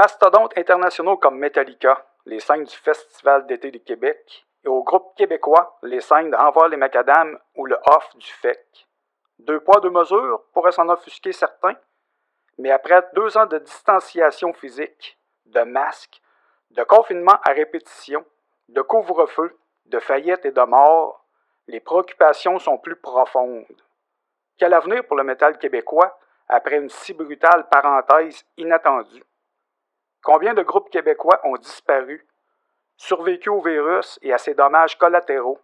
mastodontes 0.00 0.56
internationaux 0.56 1.18
comme 1.18 1.36
Metallica, 1.36 2.06
les 2.24 2.40
scènes 2.40 2.64
du 2.64 2.74
Festival 2.74 3.46
d'été 3.46 3.70
du 3.70 3.80
Québec, 3.80 4.46
et 4.64 4.68
aux 4.68 4.82
groupes 4.82 5.14
québécois, 5.14 5.76
les 5.82 6.00
scènes 6.00 6.30
d'Envoi 6.30 6.68
les 6.70 6.78
Macadam 6.78 7.38
ou 7.54 7.66
le 7.66 7.76
Off 7.84 8.16
du 8.16 8.26
FEC. 8.26 8.88
Deux 9.40 9.60
poids, 9.60 9.78
deux 9.80 9.90
mesures 9.90 10.42
pourraient 10.54 10.72
s'en 10.72 10.88
offusquer 10.88 11.32
certains, 11.32 11.76
mais 12.56 12.70
après 12.70 13.06
deux 13.12 13.36
ans 13.36 13.44
de 13.44 13.58
distanciation 13.58 14.54
physique, 14.54 15.18
de 15.44 15.60
masques, 15.64 16.22
de 16.70 16.82
confinement 16.82 17.38
à 17.46 17.52
répétition, 17.52 18.24
de 18.70 18.80
couvre-feu, 18.80 19.54
de 19.84 19.98
faillite 19.98 20.46
et 20.46 20.50
de 20.50 20.62
mort, 20.62 21.26
les 21.66 21.80
préoccupations 21.80 22.58
sont 22.58 22.78
plus 22.78 22.96
profondes. 22.96 23.82
Quel 24.56 24.72
avenir 24.72 25.04
pour 25.04 25.18
le 25.18 25.24
métal 25.24 25.58
québécois 25.58 26.18
après 26.48 26.76
une 26.78 26.88
si 26.88 27.12
brutale 27.12 27.68
parenthèse 27.68 28.46
inattendue? 28.56 29.24
Combien 30.22 30.54
de 30.54 30.62
groupes 30.62 30.90
québécois 30.90 31.40
ont 31.44 31.56
disparu, 31.56 32.26
survécu 32.96 33.48
au 33.48 33.62
virus 33.62 34.18
et 34.22 34.32
à 34.32 34.38
ses 34.38 34.54
dommages 34.54 34.98
collatéraux? 34.98 35.58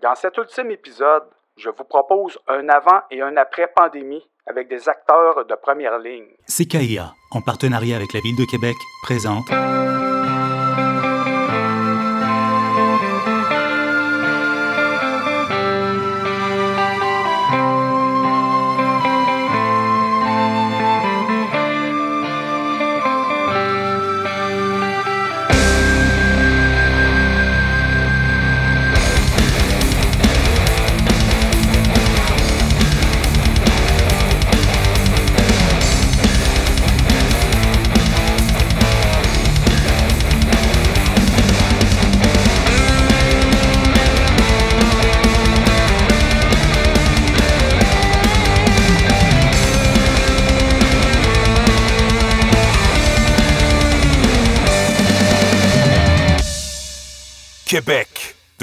Dans 0.00 0.14
cet 0.14 0.36
ultime 0.38 0.70
épisode, 0.70 1.24
je 1.56 1.70
vous 1.70 1.84
propose 1.84 2.38
un 2.48 2.68
avant 2.68 3.02
et 3.10 3.20
un 3.20 3.36
après 3.36 3.68
pandémie 3.68 4.28
avec 4.46 4.68
des 4.68 4.88
acteurs 4.88 5.44
de 5.44 5.54
première 5.54 5.98
ligne. 5.98 6.34
CKIA, 6.48 7.12
en 7.32 7.40
partenariat 7.40 7.96
avec 7.96 8.12
la 8.12 8.20
Ville 8.20 8.36
de 8.36 8.50
Québec, 8.50 8.76
présente 9.02 9.46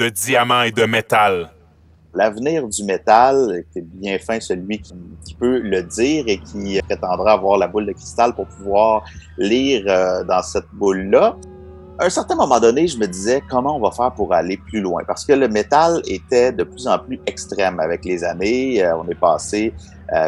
de 0.02 0.08
diamants 0.08 0.62
et 0.62 0.72
de 0.72 0.84
métal. 0.84 1.50
L'avenir 2.12 2.66
du 2.66 2.84
métal, 2.84 3.62
c'est 3.72 3.86
bien 3.86 4.18
fin 4.18 4.40
celui 4.40 4.80
qui, 4.80 4.94
peut 5.38 5.60
le 5.60 5.82
dire 5.84 6.24
et 6.26 6.38
qui 6.38 6.80
prétendra 6.82 7.32
avoir 7.34 7.56
la 7.56 7.68
boule 7.68 7.86
de 7.86 7.92
cristal 7.92 8.34
pour 8.34 8.46
pouvoir 8.46 9.04
lire 9.38 9.84
euh, 9.86 10.24
dans 10.24 10.42
cette 10.42 10.66
boule-là. 10.72 11.36
À 11.98 12.06
un 12.06 12.10
certain 12.10 12.34
moment 12.34 12.58
donné, 12.58 12.88
je 12.88 12.98
me 12.98 13.06
disais 13.06 13.42
comment 13.48 13.76
on 13.76 13.80
va 13.80 13.92
faire 13.92 14.12
pour 14.12 14.34
aller 14.34 14.56
plus 14.56 14.80
loin? 14.80 15.02
Parce 15.06 15.24
que 15.24 15.34
le 15.34 15.48
métal 15.48 16.02
était 16.06 16.50
de 16.52 16.64
plus 16.64 16.86
en 16.88 16.98
plus 16.98 17.20
extrême 17.26 17.78
avec 17.78 18.04
les 18.04 18.24
années. 18.24 18.82
Euh, 18.82 18.96
on 18.96 19.08
est 19.08 19.20
passé 19.20 19.72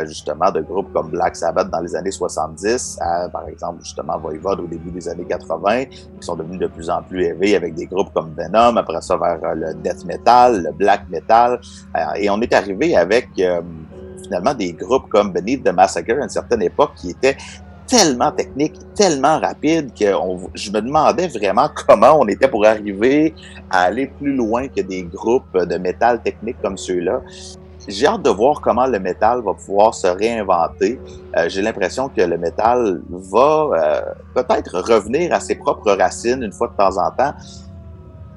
justement 0.07 0.51
de 0.51 0.61
groupes 0.61 0.93
comme 0.93 1.11
Black 1.11 1.37
Sabbath 1.37 1.69
dans 1.71 1.81
les 1.81 1.95
années 1.95 2.11
70 2.11 2.99
à, 3.01 3.29
par 3.29 3.49
exemple, 3.49 3.83
justement 3.83 4.19
Voivod 4.19 4.61
au 4.61 4.67
début 4.67 4.91
des 4.91 5.09
années 5.09 5.27
80, 5.29 5.85
qui 5.85 6.01
sont 6.21 6.37
devenus 6.37 6.61
de 6.61 6.67
plus 6.67 6.89
en 6.91 7.03
plus 7.03 7.25
élevés 7.25 7.57
avec 7.57 7.75
des 7.75 7.87
groupes 7.87 8.13
comme 8.13 8.35
Venom, 8.37 8.77
après 8.77 9.01
ça 9.01 9.17
vers 9.17 9.39
euh, 9.45 9.55
le 9.55 9.75
death 9.75 10.05
metal, 10.05 10.63
le 10.63 10.73
black 10.73 11.09
metal, 11.09 11.61
euh, 11.97 12.01
et 12.17 12.31
on 12.31 12.41
est 12.41 12.53
arrivé 12.53 12.97
avec 12.97 13.29
euh, 13.39 13.61
finalement 14.23 14.55
des 14.55 14.73
groupes 14.73 15.09
comme 15.09 15.33
Beneath 15.33 15.65
the 15.65 15.73
Massacre 15.73 16.13
à 16.13 16.25
une 16.25 16.29
certaine 16.29 16.63
époque 16.63 16.93
qui 16.97 17.11
étaient 17.11 17.37
tellement 17.87 18.33
technique, 18.33 18.75
tellement 18.95 19.39
rapide 19.39 19.93
que 19.93 20.07
je 20.55 20.71
me 20.71 20.81
demandais 20.81 21.29
vraiment 21.29 21.69
comment 21.87 22.19
on 22.21 22.27
était 22.29 22.49
pour 22.49 22.65
arriver 22.65 23.35
à 23.71 23.83
aller 23.83 24.07
plus 24.07 24.35
loin 24.35 24.69
que 24.69 24.81
des 24.81 25.03
groupes 25.03 25.57
de 25.57 25.77
métal 25.77 26.23
technique 26.23 26.57
comme 26.63 26.79
ceux-là. 26.79 27.21
J'ai 27.87 28.07
hâte 28.07 28.23
de 28.23 28.31
voir 28.31 28.61
comment 28.61 28.87
le 28.87 28.99
métal 28.99 29.43
va 29.43 29.53
pouvoir 29.53 29.95
se 29.95 30.07
réinventer. 30.07 30.99
Euh, 31.37 31.49
J'ai 31.49 31.61
l'impression 31.61 32.09
que 32.09 32.23
le 32.23 32.39
métal 32.39 33.03
va 33.11 33.69
euh, 33.73 34.01
peut-être 34.35 34.81
revenir 34.81 35.35
à 35.35 35.41
ses 35.41 35.55
propres 35.57 35.93
racines 35.93 36.43
une 36.43 36.53
fois 36.53 36.69
de 36.69 36.77
temps 36.77 36.97
en 36.97 37.11
temps. 37.11 37.35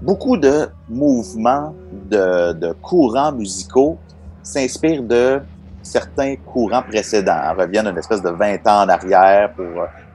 Beaucoup 0.02 0.38
de 0.38 0.68
mouvements, 0.90 1.74
de, 2.10 2.54
de 2.54 2.74
courants 2.74 3.32
musicaux 3.32 3.98
s'inspirent 4.44 5.04
de 5.04 5.40
certains 5.82 6.36
courants 6.36 6.84
précédents, 6.84 7.54
reviennent 7.58 7.88
une 7.88 7.98
espèce 7.98 8.22
de 8.22 8.30
20 8.30 8.68
ans 8.68 8.84
en 8.84 8.90
arrière 8.90 9.54
pour 9.54 9.66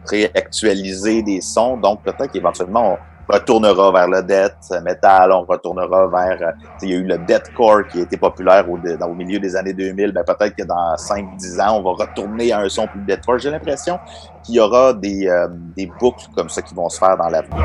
réactualiser 0.06 1.22
des 1.22 1.40
sons. 1.40 1.76
Donc, 1.78 2.02
peut-être 2.02 2.30
qu'éventuellement, 2.30 2.98
retournera 3.28 3.92
vers 3.92 4.08
le 4.08 4.22
death 4.22 4.70
metal, 4.82 5.32
on 5.32 5.44
retournera 5.44 6.06
vers... 6.08 6.52
Il 6.82 6.90
y 6.90 6.92
a 6.94 6.96
eu 6.96 7.04
le 7.04 7.18
deathcore 7.18 7.86
qui 7.88 8.00
a 8.00 8.02
été 8.02 8.16
populaire 8.16 8.66
au 8.68 9.14
milieu 9.14 9.38
des 9.38 9.56
années 9.56 9.72
2000. 9.72 10.12
Ben, 10.12 10.24
peut-être 10.24 10.56
que 10.56 10.64
dans 10.64 10.94
5-10 10.96 11.60
ans, 11.62 11.78
on 11.78 11.82
va 11.82 12.04
retourner 12.04 12.52
à 12.52 12.60
un 12.60 12.68
son 12.68 12.86
plus 12.86 13.00
deathcore. 13.00 13.38
J'ai 13.38 13.50
l'impression 13.50 13.98
qu'il 14.42 14.56
y 14.56 14.60
aura 14.60 14.92
des, 14.92 15.28
euh, 15.28 15.48
des 15.50 15.86
boucles 15.86 16.26
comme 16.34 16.48
ça 16.48 16.62
qui 16.62 16.74
vont 16.74 16.88
se 16.88 16.98
faire 16.98 17.16
dans 17.16 17.28
l'avenir. 17.28 17.62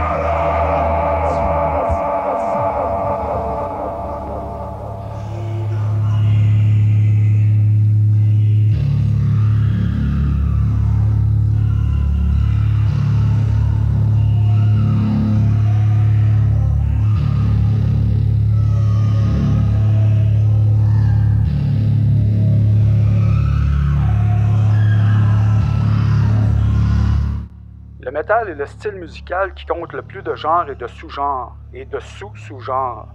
Le 28.28 28.34
métal 28.34 28.50
est 28.50 28.56
le 28.56 28.66
style 28.66 28.96
musical 28.96 29.54
qui 29.54 29.66
compte 29.66 29.94
le 29.94 30.02
plus 30.02 30.22
de 30.22 30.36
genres 30.36 30.70
et 30.70 30.76
de 30.76 30.86
sous-genres, 30.86 31.56
et 31.74 31.86
de 31.86 31.98
sous-sous-genres. 31.98 33.08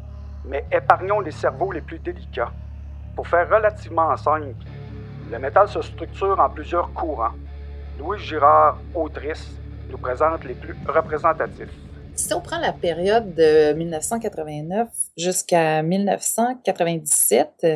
Mais 0.46 0.64
épargnons 0.72 1.20
les 1.20 1.32
cerveaux 1.32 1.70
les 1.70 1.82
plus 1.82 1.98
délicats. 1.98 2.50
Pour 3.14 3.28
faire 3.28 3.46
relativement 3.50 4.16
simple, 4.16 4.54
le 5.30 5.38
métal 5.38 5.68
se 5.68 5.82
structure 5.82 6.40
en 6.40 6.48
plusieurs 6.48 6.90
courants. 6.94 7.34
Louis 7.98 8.18
Girard, 8.20 8.78
autrice, 8.94 9.54
nous 9.90 9.98
présente 9.98 10.44
les 10.44 10.54
plus 10.54 10.74
représentatifs. 10.88 11.68
Si 12.14 12.32
on 12.32 12.40
prend 12.40 12.58
la 12.58 12.72
période 12.72 13.34
de 13.34 13.74
1989 13.74 14.88
jusqu'à 15.18 15.82
1997, 15.82 17.66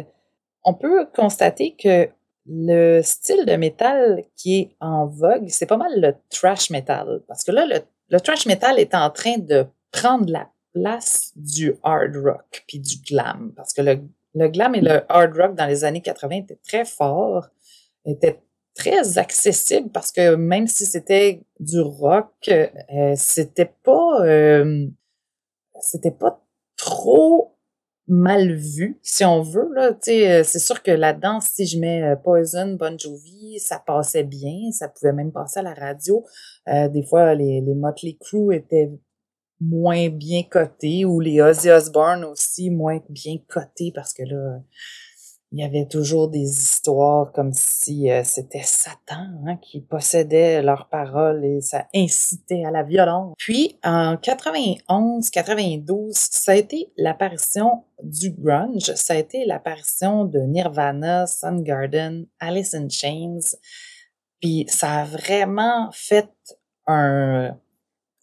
on 0.64 0.72
peut 0.72 1.06
constater 1.14 1.76
que 1.78 2.08
le 2.48 3.02
style 3.02 3.44
de 3.46 3.56
métal 3.56 4.24
qui 4.36 4.60
est 4.60 4.76
en 4.80 5.06
vogue, 5.06 5.48
c'est 5.48 5.66
pas 5.66 5.76
mal 5.76 6.00
le 6.00 6.14
thrash 6.30 6.70
metal. 6.70 7.22
Parce 7.26 7.44
que 7.44 7.52
là, 7.52 7.66
le, 7.66 7.80
le, 8.10 8.20
thrash 8.20 8.46
metal 8.46 8.78
est 8.78 8.94
en 8.94 9.10
train 9.10 9.38
de 9.38 9.66
prendre 9.90 10.30
la 10.30 10.48
place 10.72 11.32
du 11.36 11.74
hard 11.82 12.16
rock 12.16 12.64
puis 12.68 12.78
du 12.78 12.96
glam. 12.98 13.52
Parce 13.56 13.72
que 13.72 13.82
le, 13.82 14.00
le 14.34 14.48
glam 14.48 14.74
et 14.74 14.80
le 14.80 15.02
hard 15.08 15.36
rock 15.36 15.54
dans 15.54 15.66
les 15.66 15.84
années 15.84 16.02
80 16.02 16.36
étaient 16.36 16.60
très 16.66 16.84
forts, 16.84 17.48
étaient 18.04 18.40
très 18.76 19.18
accessibles 19.18 19.90
parce 19.90 20.12
que 20.12 20.36
même 20.36 20.66
si 20.66 20.84
c'était 20.86 21.40
du 21.58 21.80
rock, 21.80 22.30
euh, 22.48 23.14
c'était 23.16 23.72
pas, 23.82 24.20
euh, 24.24 24.86
c'était 25.80 26.10
pas 26.10 26.40
trop 26.76 27.55
mal 28.08 28.52
vu, 28.52 28.98
si 29.02 29.24
on 29.24 29.42
veut. 29.42 29.68
Là, 29.74 29.96
c'est 30.02 30.58
sûr 30.58 30.82
que 30.82 30.90
là-dedans, 30.90 31.40
si 31.40 31.66
je 31.66 31.78
mets 31.78 32.14
Poison, 32.22 32.76
Bon 32.78 32.98
Jovi, 32.98 33.58
ça 33.58 33.82
passait 33.84 34.24
bien, 34.24 34.70
ça 34.72 34.88
pouvait 34.88 35.12
même 35.12 35.32
passer 35.32 35.60
à 35.60 35.62
la 35.62 35.74
radio. 35.74 36.24
Euh, 36.68 36.88
des 36.88 37.02
fois, 37.02 37.34
les, 37.34 37.60
les 37.60 37.74
Motley 37.74 38.16
Crue 38.20 38.54
étaient 38.54 38.90
moins 39.60 40.08
bien 40.08 40.42
cotés 40.42 41.04
ou 41.04 41.20
les 41.20 41.40
Ozzy 41.40 41.70
Osbourne 41.70 42.24
aussi 42.24 42.70
moins 42.70 43.00
bien 43.08 43.36
cotés 43.48 43.92
parce 43.94 44.12
que 44.12 44.22
là, 44.22 44.60
il 45.56 45.60
y 45.60 45.64
avait 45.64 45.86
toujours 45.86 46.28
des 46.28 46.42
histoires 46.42 47.32
comme 47.32 47.54
si 47.54 48.10
euh, 48.10 48.22
c'était 48.24 48.62
Satan 48.62 49.26
hein, 49.46 49.56
qui 49.56 49.80
possédait 49.80 50.60
leurs 50.60 50.86
paroles 50.90 51.42
et 51.46 51.62
ça 51.62 51.86
incitait 51.94 52.62
à 52.66 52.70
la 52.70 52.82
violence. 52.82 53.32
Puis 53.38 53.78
en 53.82 54.18
91, 54.18 55.30
92, 55.30 56.12
ça 56.14 56.52
a 56.52 56.56
été 56.56 56.92
l'apparition 56.98 57.84
du 58.02 58.32
grunge, 58.32 58.92
ça 58.96 59.14
a 59.14 59.16
été 59.16 59.46
l'apparition 59.46 60.26
de 60.26 60.40
Nirvana, 60.40 61.26
Soundgarden, 61.26 62.26
Alice 62.38 62.74
in 62.74 62.90
Chains. 62.90 63.56
Puis 64.42 64.66
ça 64.68 64.92
a 64.92 65.04
vraiment 65.04 65.88
fait 65.90 66.28
un 66.86 67.56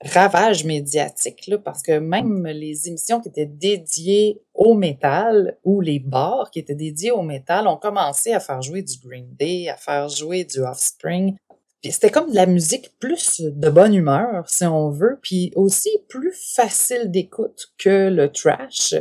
ravage 0.03 0.65
médiatique, 0.65 1.47
là, 1.47 1.57
parce 1.57 1.81
que 1.81 1.99
même 1.99 2.45
les 2.45 2.87
émissions 2.87 3.21
qui 3.21 3.29
étaient 3.29 3.45
dédiées 3.45 4.41
au 4.53 4.73
métal 4.73 5.57
ou 5.63 5.81
les 5.81 5.99
bars 5.99 6.51
qui 6.51 6.59
étaient 6.59 6.75
dédiés 6.75 7.11
au 7.11 7.21
métal 7.21 7.67
ont 7.67 7.77
commencé 7.77 8.33
à 8.33 8.39
faire 8.39 8.61
jouer 8.61 8.81
du 8.81 8.97
Green 8.99 9.27
Day, 9.39 9.69
à 9.69 9.77
faire 9.77 10.09
jouer 10.09 10.43
du 10.43 10.59
Offspring. 10.59 11.35
Puis 11.81 11.91
c'était 11.91 12.11
comme 12.11 12.31
de 12.31 12.35
la 12.35 12.45
musique 12.45 12.97
plus 12.99 13.41
de 13.41 13.69
bonne 13.69 13.93
humeur, 13.93 14.49
si 14.49 14.65
on 14.65 14.89
veut, 14.89 15.19
puis 15.21 15.51
aussi 15.55 15.91
plus 16.07 16.33
facile 16.33 17.11
d'écoute 17.11 17.71
que 17.77 18.09
le 18.09 18.31
trash. 18.31 18.95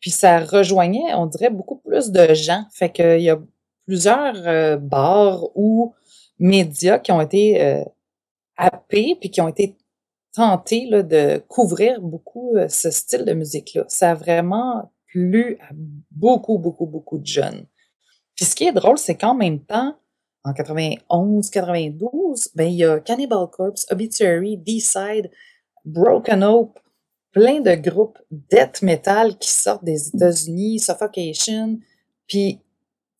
Puis 0.00 0.10
ça 0.10 0.40
rejoignait, 0.40 1.14
on 1.14 1.26
dirait, 1.26 1.50
beaucoup 1.50 1.76
plus 1.76 2.10
de 2.10 2.34
gens. 2.34 2.64
Fait 2.72 2.90
qu'il 2.90 3.20
y 3.20 3.30
a 3.30 3.38
plusieurs 3.86 4.36
euh, 4.46 4.76
bars 4.76 5.44
ou 5.54 5.94
médias 6.38 6.98
qui 6.98 7.12
ont 7.12 7.20
été 7.20 7.62
euh, 7.62 7.84
happés 8.56 9.16
puis 9.20 9.30
qui 9.30 9.40
ont 9.40 9.48
été 9.48 9.76
tenté 10.32 10.86
là, 10.86 11.02
de 11.02 11.42
couvrir 11.48 12.00
beaucoup 12.00 12.56
euh, 12.56 12.68
ce 12.68 12.90
style 12.90 13.24
de 13.24 13.34
musique-là. 13.34 13.84
Ça 13.88 14.12
a 14.12 14.14
vraiment 14.14 14.92
plu 15.06 15.58
à 15.60 15.72
beaucoup, 16.10 16.58
beaucoup, 16.58 16.86
beaucoup 16.86 17.18
de 17.18 17.26
jeunes. 17.26 17.66
Puis 18.34 18.46
ce 18.46 18.56
qui 18.56 18.64
est 18.64 18.72
drôle, 18.72 18.98
c'est 18.98 19.16
qu'en 19.16 19.34
même 19.34 19.60
temps, 19.60 19.96
en 20.44 20.52
91, 20.52 21.50
92, 21.50 22.50
ben, 22.54 22.64
il 22.64 22.74
y 22.76 22.84
a 22.84 22.98
Cannibal 22.98 23.46
Corpse, 23.50 23.86
Obituary, 23.90 24.56
D-Side, 24.56 25.30
Broken 25.84 26.42
Hope, 26.42 26.78
plein 27.32 27.60
de 27.60 27.74
groupes 27.74 28.18
death 28.30 28.82
metal 28.82 29.38
qui 29.38 29.50
sortent 29.50 29.84
des 29.84 30.08
États-Unis, 30.08 30.80
Suffocation. 30.80 31.78
Puis, 32.26 32.60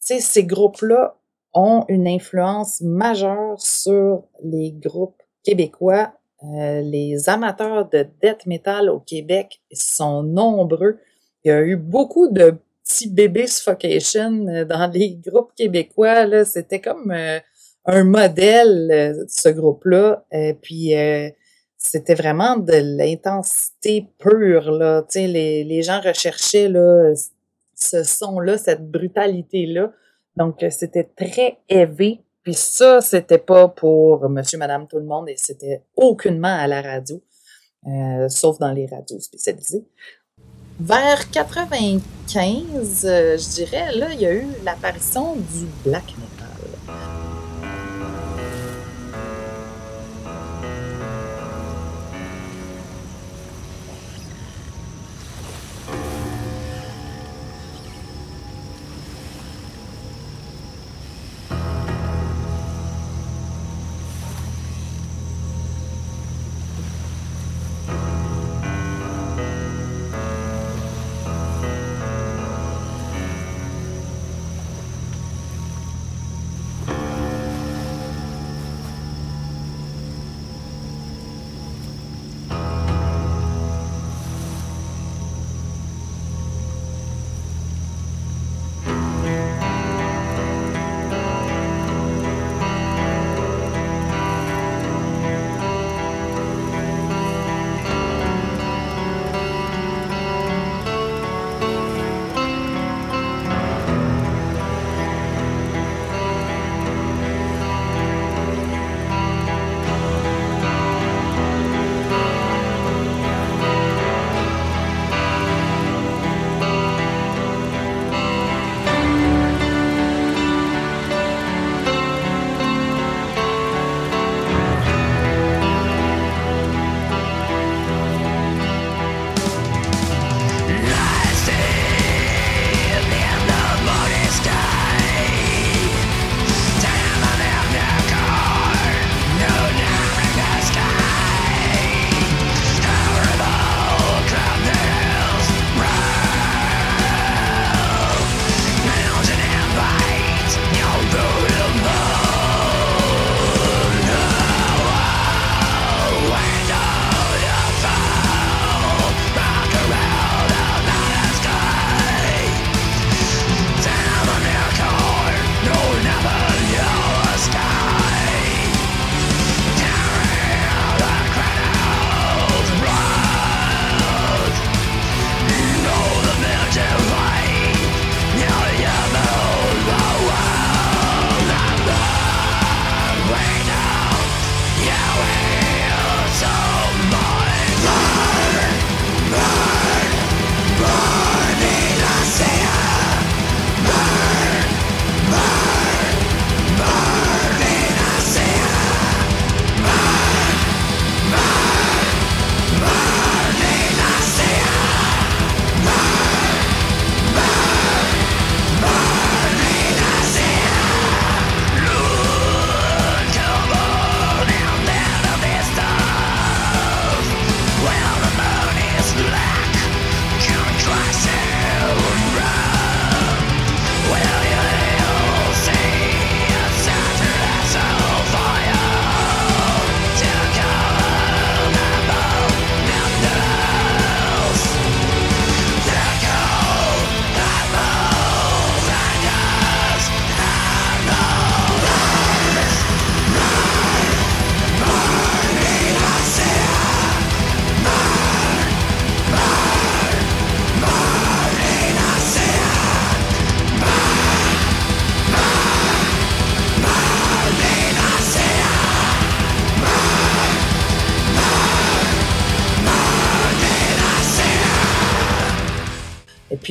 ces 0.01 0.45
groupes-là 0.45 1.17
ont 1.55 1.85
une 1.89 2.09
influence 2.09 2.81
majeure 2.81 3.61
sur 3.61 4.25
les 4.43 4.73
groupes 4.73 5.23
québécois 5.45 6.13
euh, 6.45 6.81
les 6.81 7.29
amateurs 7.29 7.89
de 7.89 8.07
death 8.21 8.47
metal 8.47 8.91
au 8.91 8.99
Québec 8.99 9.61
sont 9.73 10.23
nombreux. 10.23 10.99
Il 11.45 11.49
y 11.49 11.51
a 11.53 11.61
eu 11.63 11.77
beaucoup 11.77 12.29
de 12.29 12.55
petits 12.83 13.09
bébés 13.09 13.47
suffocation 13.47 14.47
euh, 14.49 14.65
dans 14.65 14.91
les 14.93 15.15
groupes 15.27 15.53
québécois. 15.55 16.45
C'était 16.45 16.81
comme 16.81 17.13
euh, 17.13 17.39
un 17.85 18.05
modèle 18.05 19.25
ce 19.29 19.49
groupe-là. 19.49 20.25
Et 20.33 20.55
puis 20.55 20.93
c'était 21.77 22.15
vraiment 22.15 22.57
de 22.57 22.97
l'intensité 22.97 24.07
pure. 24.19 24.71
Les, 25.17 25.83
gens 25.83 26.01
recherchaient 26.01 26.73
ce 27.75 28.05
son-là, 28.05 28.57
cette 28.57 28.89
brutalité-là. 28.89 29.93
Donc 30.37 30.65
c'était 30.71 31.09
très 31.17 31.59
élevé 31.69 32.21
puis 32.43 32.55
ça, 32.55 33.01
c'était 33.01 33.39
pas 33.39 33.69
pour 33.69 34.29
monsieur, 34.29 34.59
madame, 34.59 34.87
tout 34.89 34.99
le 34.99 35.05
monde 35.05 35.29
et 35.29 35.37
c'était 35.37 35.83
aucunement 35.97 36.57
à 36.57 36.67
la 36.67 36.83
radio, 36.83 37.23
euh, 37.87 38.29
sauf 38.29 38.59
dans 38.59 38.73
les 38.73 38.87
radios 38.87 39.21
spécialisées. 39.21 39.85
Vers 40.81 41.31
95, 41.31 43.05
euh, 43.05 43.37
je 43.37 43.55
dirais, 43.55 43.95
là, 43.95 44.13
il 44.13 44.21
y 44.21 44.27
a 44.27 44.35
eu 44.35 44.47
l'apparition 44.65 45.37
du 45.37 45.67
black 45.85 46.05
metal. 46.19 46.32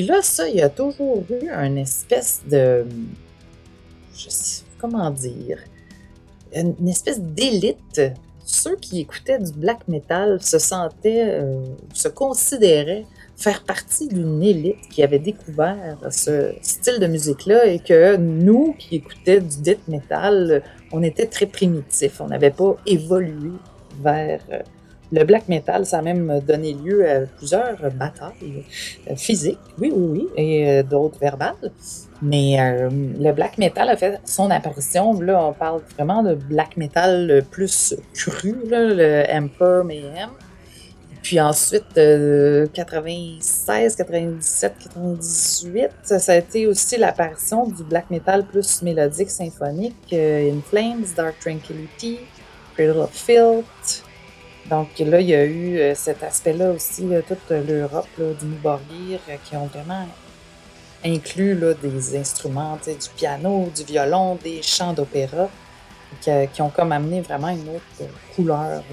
Puis 0.02 0.10
là, 0.10 0.24
ça, 0.24 0.50
il 0.50 0.56
y 0.56 0.64
a 0.64 0.70
toujours 0.70 1.24
eu 1.30 1.48
une 1.48 1.78
espèce 1.78 2.42
de. 2.50 2.88
Je 4.16 4.30
sais 4.30 4.64
comment 4.80 5.12
dire. 5.12 5.60
Une 6.56 6.90
espèce 6.90 7.20
d'élite. 7.20 8.02
Ceux 8.44 8.78
qui 8.78 9.02
écoutaient 9.02 9.38
du 9.38 9.52
black 9.52 9.88
metal 9.88 10.42
se 10.42 10.58
sentaient, 10.58 11.40
euh, 11.40 11.62
se 11.94 12.08
considéraient 12.08 13.06
faire 13.38 13.64
partie 13.64 14.08
d'une 14.08 14.42
élite 14.42 14.90
qui 14.90 15.04
avait 15.04 15.20
découvert 15.20 16.00
ce 16.10 16.52
style 16.64 17.00
de 17.00 17.06
musique-là 17.06 17.68
et 17.68 17.78
que 17.78 18.18
nous 18.18 18.74
qui 18.80 18.96
écoutions 18.96 19.38
du 19.40 19.62
death 19.62 19.88
metal, 19.88 20.64
on 20.92 21.04
était 21.04 21.28
très 21.28 21.46
primitifs. 21.46 22.20
On 22.20 22.28
n'avait 22.28 22.50
pas 22.50 22.76
évolué 22.88 23.52
vers 24.02 24.42
euh, 24.52 24.62
le 25.12 25.24
black 25.26 25.50
metal, 25.50 25.86
ça 25.86 26.00
a 26.00 26.02
même 26.02 26.40
donné 26.40 26.74
lieu 26.74 27.10
à 27.10 27.26
plusieurs 27.26 27.78
batailles 27.94 28.64
euh, 29.10 29.16
physiques, 29.16 29.60
oui, 29.78 29.92
oui, 29.94 30.08
oui, 30.12 30.28
et 30.38 30.70
euh, 30.70 30.84
d'autres 30.84 31.20
verbales. 31.20 31.72
Mais 32.22 32.60
euh, 32.60 32.90
le 32.90 33.32
black 33.34 33.58
metal 33.58 33.90
a 33.90 33.98
fait 33.98 34.20
son 34.26 34.50
apparition. 34.52 35.20
Là, 35.20 35.48
on 35.48 35.54
parle 35.54 35.82
vraiment 35.96 36.24
de 36.24 36.36
black 36.36 36.78
metal 36.78 37.44
plus 37.52 37.96
cru, 38.14 38.56
le 38.66 39.26
Emperor 39.30 39.84
Mayhem. 39.84 40.30
Puis 41.24 41.40
ensuite, 41.40 41.94
96, 41.94 43.96
97, 43.96 44.74
98, 44.80 45.90
ça, 46.04 46.32
a 46.32 46.36
été 46.36 46.66
aussi 46.66 46.98
l'apparition 46.98 47.68
du 47.68 47.84
black 47.84 48.10
metal 48.10 48.44
plus 48.44 48.82
mélodique 48.82 49.30
symphonique, 49.30 50.12
In 50.12 50.62
Flames, 50.68 51.06
Dark 51.16 51.36
Tranquility, 51.40 52.22
Cradle 52.76 53.02
of 53.02 53.12
Filth, 53.12 54.04
donc 54.70 54.88
là, 55.00 55.20
il 55.20 55.28
y 55.28 55.36
a 55.36 55.44
eu 55.44 55.78
euh, 55.78 55.96
cet 55.96 56.24
aspect-là 56.24 56.72
aussi, 56.72 57.08
toute 57.28 57.50
l'Europe 57.50 58.08
du 58.18 58.46
Borgir, 58.46 59.20
euh, 59.30 59.36
qui 59.44 59.56
ont 59.56 59.68
vraiment 59.68 60.08
inclus 61.04 61.60
des 61.82 62.18
instruments, 62.18 62.78
du 62.86 63.10
piano, 63.16 63.70
du 63.76 63.84
violon, 63.84 64.38
des 64.44 64.62
chants 64.62 64.94
d'opéra, 64.94 65.50
qui, 66.22 66.62
ont 66.62 66.70
comme 66.70 66.92
amené 66.92 67.22
vraiment 67.22 67.50
une 67.50 67.70
autre 67.70 68.12
couleur 68.36 68.84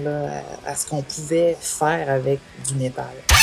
à 0.65 0.73
ce 0.73 0.87
qu'on 0.87 1.03
pouvait 1.03 1.55
faire 1.59 2.09
avec 2.09 2.39
du 2.67 2.75
métal. 2.75 3.38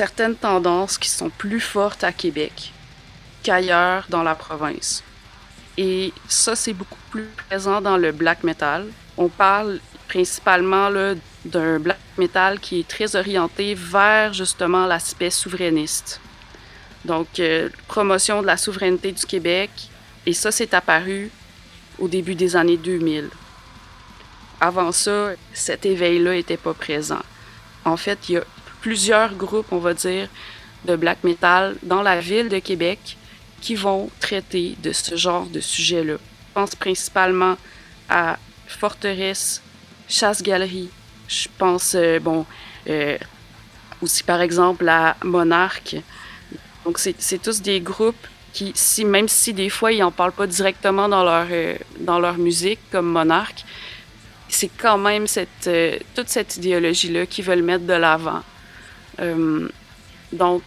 Certaines 0.00 0.34
tendances 0.34 0.96
qui 0.96 1.10
sont 1.10 1.28
plus 1.28 1.60
fortes 1.60 2.04
à 2.04 2.10
Québec 2.10 2.72
qu'ailleurs 3.42 4.06
dans 4.08 4.22
la 4.22 4.34
province. 4.34 5.04
Et 5.76 6.14
ça, 6.26 6.56
c'est 6.56 6.72
beaucoup 6.72 7.04
plus 7.10 7.28
présent 7.48 7.82
dans 7.82 7.98
le 7.98 8.10
black 8.10 8.42
metal. 8.42 8.86
On 9.18 9.28
parle 9.28 9.78
principalement 10.08 10.88
d'un 11.44 11.78
black 11.78 11.98
metal 12.16 12.60
qui 12.60 12.80
est 12.80 12.88
très 12.88 13.14
orienté 13.14 13.74
vers 13.74 14.32
justement 14.32 14.86
l'aspect 14.86 15.28
souverainiste. 15.28 16.18
Donc, 17.04 17.38
euh, 17.38 17.68
promotion 17.86 18.40
de 18.40 18.46
la 18.46 18.56
souveraineté 18.56 19.12
du 19.12 19.26
Québec. 19.26 19.70
Et 20.24 20.32
ça, 20.32 20.50
c'est 20.50 20.72
apparu 20.72 21.30
au 21.98 22.08
début 22.08 22.36
des 22.36 22.56
années 22.56 22.78
2000. 22.78 23.28
Avant 24.62 24.92
ça, 24.92 25.32
cet 25.52 25.84
éveil-là 25.84 26.32
n'était 26.32 26.56
pas 26.56 26.72
présent. 26.72 27.22
En 27.84 27.98
fait, 27.98 28.30
il 28.30 28.36
y 28.36 28.38
a 28.38 28.44
plusieurs 28.80 29.34
groupes, 29.34 29.72
on 29.72 29.78
va 29.78 29.94
dire, 29.94 30.28
de 30.84 30.96
black 30.96 31.22
metal 31.24 31.76
dans 31.82 32.02
la 32.02 32.20
ville 32.20 32.48
de 32.48 32.58
Québec 32.58 33.16
qui 33.60 33.74
vont 33.74 34.10
traiter 34.20 34.76
de 34.82 34.92
ce 34.92 35.16
genre 35.16 35.46
de 35.46 35.60
sujet-là. 35.60 36.14
Je 36.14 36.54
pense 36.54 36.74
principalement 36.74 37.56
à 38.08 38.38
Forteresse, 38.66 39.62
Chasse-Galerie. 40.08 40.88
Je 41.28 41.48
pense, 41.58 41.94
euh, 41.94 42.18
bon, 42.18 42.46
euh, 42.88 43.18
aussi 44.02 44.22
par 44.22 44.40
exemple 44.40 44.88
à 44.88 45.16
Monarque. 45.22 45.96
Donc, 46.84 46.98
c'est 46.98 47.42
tous 47.42 47.60
des 47.60 47.80
groupes 47.80 48.26
qui, 48.52 48.72
si, 48.74 49.04
même 49.04 49.28
si 49.28 49.52
des 49.52 49.68
fois 49.68 49.92
ils 49.92 50.00
n'en 50.00 50.10
parlent 50.10 50.32
pas 50.32 50.46
directement 50.46 51.08
dans 51.08 51.22
leur, 51.22 51.46
euh, 51.50 51.76
dans 52.00 52.18
leur 52.18 52.38
musique, 52.38 52.80
comme 52.90 53.06
Monarque, 53.06 53.64
c'est 54.48 54.70
quand 54.78 54.98
même 54.98 55.28
cette, 55.28 55.70
toute 56.16 56.28
cette 56.28 56.56
idéologie-là 56.56 57.26
qu'ils 57.26 57.44
veulent 57.44 57.62
mettre 57.62 57.84
de 57.84 57.92
l'avant. 57.92 58.42
Euh, 59.20 59.68
donc, 60.32 60.62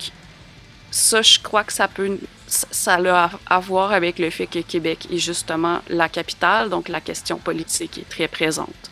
ça, 0.92 1.22
je 1.22 1.40
crois 1.40 1.64
que 1.64 1.74
ça 1.74 1.88
peut, 1.88 2.18
ça 2.48 2.96
a 2.96 3.32
à 3.48 3.60
voir 3.60 3.92
avec 3.92 4.20
le 4.20 4.30
fait 4.30 4.48
que 4.48 4.60
Québec 4.60 5.08
est 5.12 5.18
justement 5.18 5.80
la 5.90 6.10
capitale, 6.10 6.70
donc 6.70 6.90
la 6.90 7.02
question 7.02 7.38
politique 7.38 7.98
est 7.98 8.10
très 8.10 8.28
présente. 8.28 8.92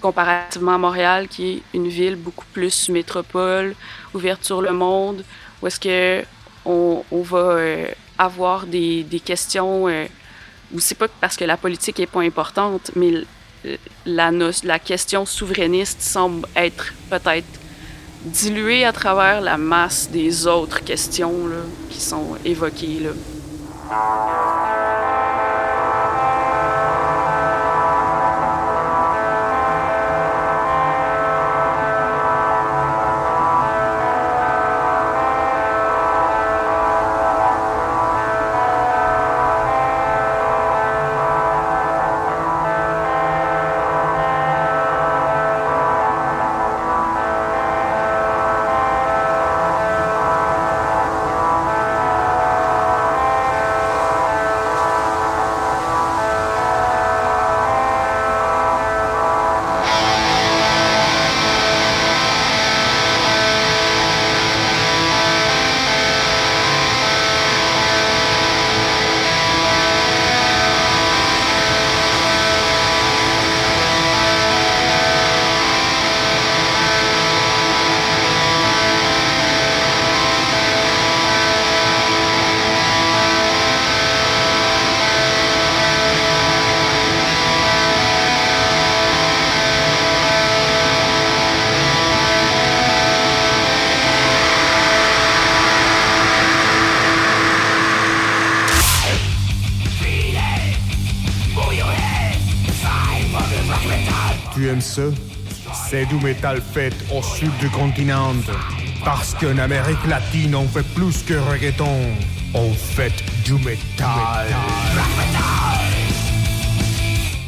Comparativement 0.00 0.74
à 0.74 0.78
Montréal, 0.78 1.26
qui 1.26 1.54
est 1.54 1.62
une 1.74 1.88
ville 1.88 2.16
beaucoup 2.16 2.44
plus 2.52 2.88
métropole, 2.90 3.74
ouverte 4.14 4.44
sur 4.44 4.62
le 4.62 4.72
monde, 4.72 5.24
où 5.60 5.66
est-ce 5.66 5.80
que 5.80 6.24
on, 6.64 7.04
va 7.12 7.38
euh, 7.38 7.86
avoir 8.18 8.66
des, 8.66 9.04
questions, 9.24 9.88
euh, 9.88 10.06
ou 10.72 10.80
c'est 10.80 10.96
pas 10.96 11.08
parce 11.20 11.36
que 11.36 11.44
la 11.44 11.56
politique 11.56 11.98
est 12.00 12.06
pas 12.06 12.22
importante, 12.22 12.90
mais 12.96 13.24
la 14.04 14.78
question 14.78 15.24
souverainiste 15.24 16.02
semble 16.02 16.46
être 16.54 16.92
peut-être 17.08 17.46
dilué 18.26 18.84
à 18.84 18.92
travers 18.92 19.40
la 19.40 19.56
masse 19.56 20.08
des 20.10 20.46
autres 20.46 20.82
questions 20.82 21.32
qui 21.88 22.00
sont 22.00 22.36
évoquées. 22.44 23.00
Là. 23.00 23.10
Du 106.16 106.24
métal 106.24 106.60
fait 106.60 106.94
au 107.14 107.22
sud 107.22 107.56
du 107.58 107.68
continent. 107.70 108.34
Parce 109.04 109.34
qu'en 109.34 109.58
Amérique 109.58 110.04
latine, 110.06 110.54
on 110.54 110.66
fait 110.66 110.86
plus 110.94 111.22
que 111.22 111.34
reggaeton. 111.34 112.12
On 112.54 112.72
fait 112.72 113.12
du 113.44 113.54
métal. 113.54 114.46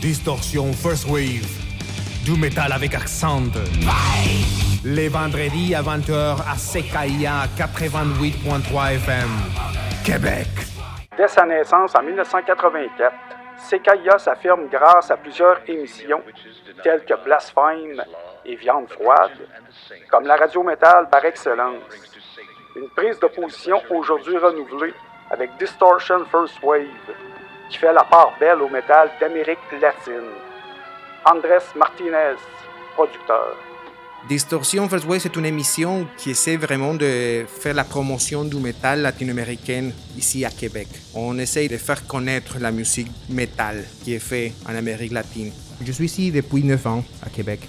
Distorsion 0.00 0.72
First 0.72 1.06
Wave. 1.08 1.48
Du 2.25 2.38
métal 2.38 2.72
avec 2.72 2.94
accent. 2.94 3.42
Les 4.84 5.08
vendredis 5.08 5.75
à 5.75 5.82
20h 5.82 6.37
à 6.40 6.56
CKIA 6.56 7.46
88.3 7.56 8.94
FM. 8.94 9.28
Québec. 10.04 10.48
Dès 11.16 11.28
sa 11.28 11.44
naissance 11.44 11.94
en 11.98 12.02
1984, 12.02 13.14
CKIA 13.70 14.18
s'affirme 14.18 14.68
grâce 14.70 15.10
à 15.10 15.16
plusieurs 15.16 15.58
émissions 15.68 16.22
telles 16.82 17.04
que 17.04 17.14
Blasphème 17.25 18.02
et 18.49 18.57
Viande 18.57 18.88
froide, 18.88 19.38
comme 20.11 20.26
la 20.26 20.37
radio 20.37 20.62
métal 20.62 21.09
par 21.11 21.25
excellence. 21.25 21.83
Une 22.76 22.88
prise 22.88 23.19
de 23.21 23.26
position 23.26 23.81
aujourd'hui 23.90 24.38
renouvelée 24.38 24.95
avec 25.31 25.50
Distortion 25.59 26.25
First 26.31 26.55
Wave, 26.62 26.87
qui 27.69 27.76
fait 27.78 27.93
la 27.93 28.05
part 28.05 28.33
belle 28.40 28.62
au 28.62 28.69
métal 28.69 29.11
d'Amérique 29.21 29.59
latine. 29.81 30.31
Andrés 31.26 31.67
Martinez, 31.76 32.37
producteur. 32.95 33.57
Distorsion 34.28 34.88
First 34.88 35.05
Wave, 35.07 35.21
c'est 35.21 35.37
une 35.37 35.47
émission 35.47 36.07
qui 36.17 36.31
essaie 36.31 36.57
vraiment 36.57 36.95
de 36.95 37.45
faire 37.47 37.75
la 37.75 37.85
promotion 37.85 38.45
du 38.45 38.57
métal 38.57 39.02
latino-américain 39.02 39.90
ici 40.17 40.45
à 40.45 40.50
Québec. 40.50 40.88
On 41.14 41.38
essaie 41.38 41.69
de 41.69 41.76
faire 41.76 42.07
connaître 42.07 42.59
la 42.59 42.71
musique 42.71 43.11
métal 43.28 43.85
qui 44.02 44.14
est 44.14 44.19
faite 44.19 44.55
en 44.69 44.75
Amérique 44.75 45.12
latine. 45.12 45.52
Je 45.85 45.93
suis 45.93 46.07
ici 46.07 46.33
depuis 46.33 46.64
9 46.64 46.87
ans 46.87 47.05
à 47.25 47.28
Québec. 47.28 47.61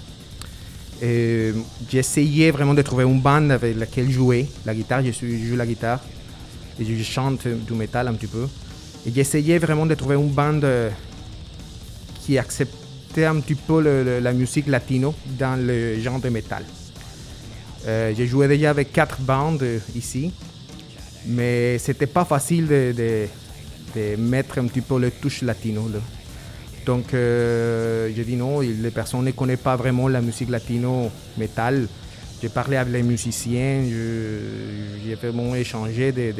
Euh, 1.02 1.52
J'essayais 1.90 2.50
vraiment 2.50 2.74
de 2.74 2.82
trouver 2.82 3.04
une 3.04 3.20
bande 3.20 3.50
avec 3.52 3.76
laquelle 3.76 4.10
jouer 4.10 4.46
la 4.66 4.74
guitare. 4.74 5.02
Je, 5.04 5.12
joue 5.12 5.56
la 5.56 5.66
guitare 5.66 6.00
et 6.78 6.84
je 6.84 7.02
chante 7.02 7.46
du 7.48 7.72
métal 7.72 8.08
un 8.08 8.14
petit 8.14 8.26
peu. 8.26 8.46
Et 9.06 9.12
j'essayais 9.14 9.58
vraiment 9.58 9.86
de 9.86 9.94
trouver 9.94 10.16
une 10.16 10.28
bande 10.28 10.64
euh, 10.64 10.90
qui 12.22 12.36
acceptait 12.38 13.24
un 13.24 13.40
petit 13.40 13.54
peu 13.54 13.80
la 14.20 14.32
musique 14.32 14.66
latino 14.66 15.14
dans 15.38 15.58
le 15.58 15.98
genre 16.00 16.20
de 16.20 16.28
métal. 16.28 16.64
Euh, 17.86 18.12
j'ai 18.14 18.26
joué 18.26 18.46
déjà 18.46 18.70
avec 18.70 18.92
quatre 18.92 19.20
bandes 19.20 19.64
ici, 19.96 20.32
mais 21.26 21.78
c'était 21.78 22.06
pas 22.06 22.26
facile 22.26 22.68
de, 22.68 23.26
mettre 24.18 24.58
un 24.58 24.66
petit 24.66 24.82
peu 24.82 25.00
le 25.00 25.10
touche 25.10 25.42
latino. 25.42 25.88
Donc 26.86 27.12
euh, 27.14 28.10
j'ai 28.14 28.24
dit 28.24 28.36
non, 28.36 28.60
les 28.60 28.90
personnes 28.90 29.24
ne 29.24 29.30
connaissent 29.32 29.60
pas 29.60 29.76
vraiment 29.76 30.08
la 30.08 30.20
musique 30.20 30.50
latino 30.50 31.10
métal. 31.36 31.86
J'ai 32.40 32.48
parlé 32.48 32.76
avec 32.76 32.92
les 32.92 33.02
musiciens, 33.02 33.84
j'ai 35.04 35.14
vraiment 35.14 35.54
échangé 35.54 36.10
des, 36.10 36.32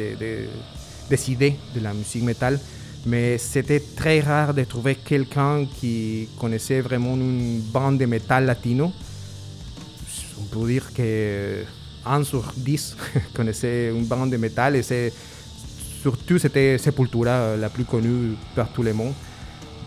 idées 1.27 1.55
de 1.75 1.79
la 1.79 1.93
musique 1.93 2.23
métal. 2.23 2.59
Mais 3.05 3.37
c'était 3.37 3.79
très 3.95 4.19
rare 4.19 4.53
de 4.53 4.63
trouver 4.63 4.95
quelqu'un 4.95 5.65
qui 5.79 6.27
connaissait 6.39 6.81
vraiment 6.81 7.15
une 7.15 7.59
bande 7.71 7.97
de 7.97 8.05
métal 8.05 8.45
latino. 8.45 8.91
On 10.39 10.59
peut 10.59 10.67
dire 10.67 10.91
que 10.93 11.63
1 12.05 12.23
sur 12.23 12.51
10 12.57 12.97
connaissait 13.35 13.89
une 13.89 14.05
bande 14.05 14.31
de 14.31 14.37
métal 14.37 14.75
et 14.75 14.81
c'est 14.81 15.13
surtout 16.01 16.39
c'était 16.39 16.77
Sepultura 16.79 17.29
euh, 17.29 17.57
la 17.57 17.69
plus 17.69 17.85
connue 17.85 18.35
par 18.55 18.69
tout 18.69 18.81
le 18.81 18.93
monde. 18.93 19.13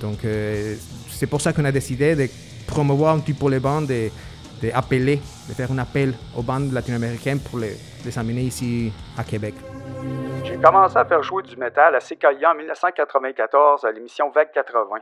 Donc 0.00 0.24
euh, 0.24 0.74
c'est 1.08 1.26
pour 1.26 1.40
ça 1.40 1.52
qu'on 1.52 1.64
a 1.64 1.72
décidé 1.72 2.14
de 2.14 2.28
promouvoir 2.66 3.14
un 3.14 3.20
petit 3.20 3.34
peu 3.34 3.48
les 3.48 3.60
bandes 3.60 3.90
et 3.90 4.12
d'appeler, 4.62 5.20
de 5.48 5.54
faire 5.54 5.70
un 5.72 5.78
appel 5.78 6.14
aux 6.36 6.42
bandes 6.42 6.72
latino-américaines 6.72 7.40
pour 7.40 7.58
les, 7.58 7.76
les 8.04 8.18
amener 8.18 8.42
ici 8.42 8.92
à 9.18 9.24
Québec. 9.24 9.54
J'ai 10.44 10.56
commencé 10.56 10.96
à 10.96 11.04
faire 11.04 11.22
jouer 11.22 11.42
du 11.42 11.56
métal 11.56 11.94
à 11.94 12.00
CKIA 12.00 12.50
en 12.50 12.54
1994 12.54 13.84
à 13.84 13.92
l'émission 13.92 14.30
Vague 14.30 14.52
80. 14.52 15.00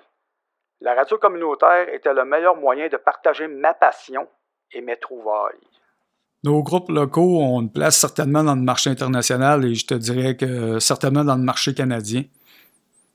La 0.81 0.95
radio 0.95 1.17
communautaire 1.19 1.89
était 1.93 2.13
le 2.13 2.25
meilleur 2.25 2.57
moyen 2.57 2.89
de 2.89 2.97
partager 2.97 3.47
ma 3.47 3.73
passion 3.73 4.27
et 4.73 4.81
mes 4.81 4.97
trouvailles. 4.97 5.61
Nos 6.45 6.61
groupes 6.63 6.89
locaux 6.89 7.41
ont 7.41 7.61
une 7.61 7.71
place 7.71 7.97
certainement 7.97 8.43
dans 8.43 8.57
le 8.57 8.63
marché 8.63 8.91
international 8.91 9.65
et 9.65 9.75
je 9.75 9.87
te 9.87 9.95
dirais 9.95 10.37
que 10.37 10.81
certainement 10.81 11.25
dans 11.25 11.37
le 11.37 11.43
marché 11.43 11.73
canadien. 11.73 12.25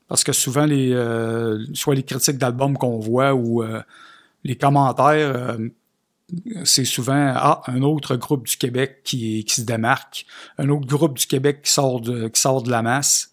Parce 0.08 0.24
que 0.24 0.32
souvent, 0.32 0.66
les, 0.66 0.94
euh, 0.94 1.64
soit 1.74 1.96
les 1.96 2.04
critiques 2.04 2.38
d'albums 2.38 2.78
qu'on 2.78 3.00
voit 3.00 3.34
ou 3.34 3.64
euh, 3.64 3.82
les 4.44 4.56
commentaires, 4.56 5.36
euh, 5.36 5.70
c'est 6.64 6.86
souvent 6.86 7.34
ah, 7.36 7.62
un 7.68 7.82
autre 7.82 8.16
groupe 8.16 8.48
du 8.48 8.58
Québec 8.58 9.02
qui, 9.04 9.46
qui 9.46 9.56
se 9.56 9.62
démarque, 9.62 10.26
un 10.58 10.70
autre 10.70 10.88
groupe 10.88 11.18
du 11.18 11.26
Québec 11.26 11.62
qui 11.64 11.72
sort 11.72 12.02
de, 12.02 12.28
qui 12.28 12.40
sort 12.40 12.64
de 12.64 12.72
la 12.72 12.82
masse. 12.82 13.32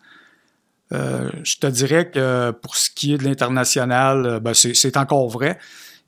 Euh, 0.92 1.30
je 1.42 1.56
te 1.56 1.66
dirais 1.66 2.10
que 2.10 2.50
pour 2.50 2.76
ce 2.76 2.90
qui 2.90 3.14
est 3.14 3.18
de 3.18 3.24
l'international, 3.24 4.26
euh, 4.26 4.40
ben 4.40 4.54
c'est 4.54 4.96
encore 4.96 5.28
vrai. 5.28 5.58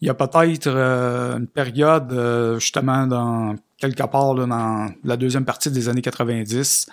Il 0.00 0.06
y 0.06 0.10
a 0.10 0.14
peut-être 0.14 0.66
euh, 0.66 1.38
une 1.38 1.46
période, 1.46 2.12
justement, 2.58 3.06
dans 3.06 3.56
quelque 3.78 4.04
part 4.04 4.34
là, 4.34 4.46
dans 4.46 4.90
la 5.04 5.16
deuxième 5.16 5.44
partie 5.44 5.70
des 5.70 5.88
années 5.88 6.02
90, 6.02 6.86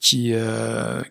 qui, 0.00 0.34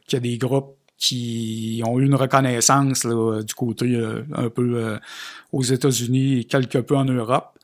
qui 0.08 0.16
a 0.16 0.20
des 0.20 0.38
groupes 0.38 0.76
qui 1.02 1.82
ont 1.84 2.00
eu 2.00 2.06
une 2.06 2.14
reconnaissance 2.14 3.08
du 3.08 3.54
côté 3.56 3.96
euh, 3.96 4.22
un 4.34 4.50
peu 4.50 4.76
euh, 4.76 5.00
aux 5.52 5.64
États-Unis 5.64 6.40
et 6.40 6.44
quelque 6.44 6.78
peu 6.78 6.96
en 6.96 7.06
Europe. 7.06 7.58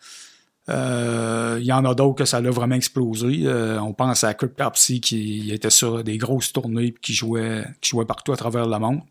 Euh, 0.70 1.58
Il 1.62 1.66
y 1.66 1.72
en 1.72 1.86
a 1.86 1.94
d'autres 1.94 2.16
que 2.16 2.26
ça 2.26 2.38
a 2.38 2.42
vraiment 2.42 2.76
explosé. 2.76 3.48
On 3.80 3.94
pense 3.94 4.24
à 4.24 4.34
Kirk 4.34 4.54
qui 5.02 5.52
était 5.54 5.70
sur 5.70 6.04
des 6.04 6.18
grosses 6.18 6.52
tournées 6.52 6.88
et 6.88 6.94
qui 6.94 7.14
jouait, 7.14 7.64
qui 7.80 7.92
jouait 7.92 8.06
partout 8.06 8.34
à 8.34 8.38
travers 8.38 8.68
le 8.68 8.80
monde. 8.80 9.02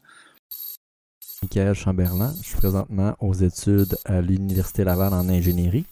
Michael 1.43 1.75
Chamberlain. 1.75 2.35
Je 2.43 2.49
suis 2.49 2.57
présentement 2.57 3.15
aux 3.21 3.35
études 3.35 3.97
à 4.05 4.21
l'Université 4.21 4.83
Laval 4.83 5.15
en 5.15 5.29
ingénierie 5.29 5.87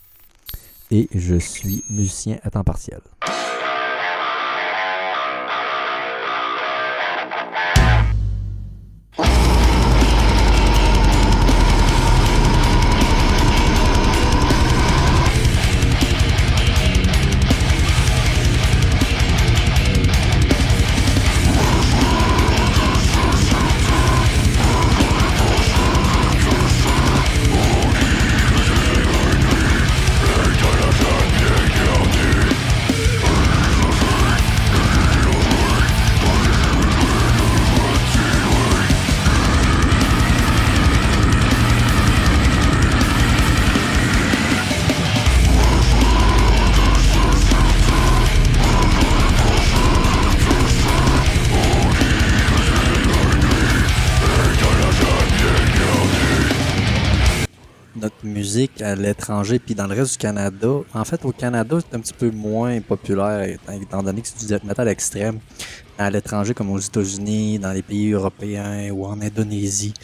et 0.90 1.08
je 1.14 1.36
suis 1.36 1.84
musicien 1.88 2.38
à 2.42 2.50
temps 2.50 2.64
partiel. 2.64 3.00
L'étranger 58.94 59.58
puis 59.58 59.74
dans 59.74 59.86
le 59.86 59.94
reste 59.94 60.12
du 60.12 60.18
Canada, 60.18 60.68
en 60.92 61.04
fait 61.04 61.24
au 61.24 61.32
Canada 61.32 61.78
c'est 61.80 61.96
un 61.96 62.00
petit 62.00 62.12
peu 62.14 62.30
moins 62.30 62.80
populaire 62.80 63.56
étant- 63.68 64.02
donné 64.02 64.22
que 64.22 64.28
c'est 64.34 64.46
du 64.58 64.66
metal 64.66 64.88
extrême. 64.88 65.38
À 65.98 66.10
l'étranger 66.10 66.54
comme 66.54 66.70
aux 66.70 66.78
États-Unis, 66.78 67.58
dans 67.58 67.72
les 67.72 67.82
pays 67.82 68.10
européens 68.12 68.90
ou 68.90 69.06
en 69.06 69.20
Indonésie, 69.20 69.94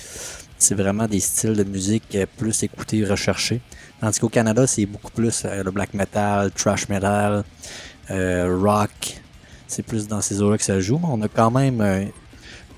c'est 0.56 0.74
vraiment 0.74 1.06
des 1.08 1.20
styles 1.20 1.54
de 1.54 1.64
musique 1.64 2.14
euh, 2.14 2.26
plus 2.36 2.62
écoutés 2.62 3.04
recherchés. 3.04 3.60
Tandis 4.00 4.20
qu'au 4.20 4.28
Canada, 4.28 4.66
c'est 4.66 4.86
beaucoup 4.86 5.10
plus 5.10 5.42
euh, 5.44 5.62
le 5.64 5.70
black 5.70 5.94
metal, 5.94 6.50
trash 6.52 6.88
metal, 6.88 7.44
euh, 8.10 8.56
rock. 8.60 8.90
C'est 9.66 9.82
plus 9.82 10.06
dans 10.06 10.20
ces 10.20 10.40
eaux-là 10.42 10.58
que 10.58 10.64
ça 10.64 10.78
joue. 10.80 11.00
On 11.02 11.20
a 11.22 11.28
quand 11.28 11.50
même. 11.50 11.80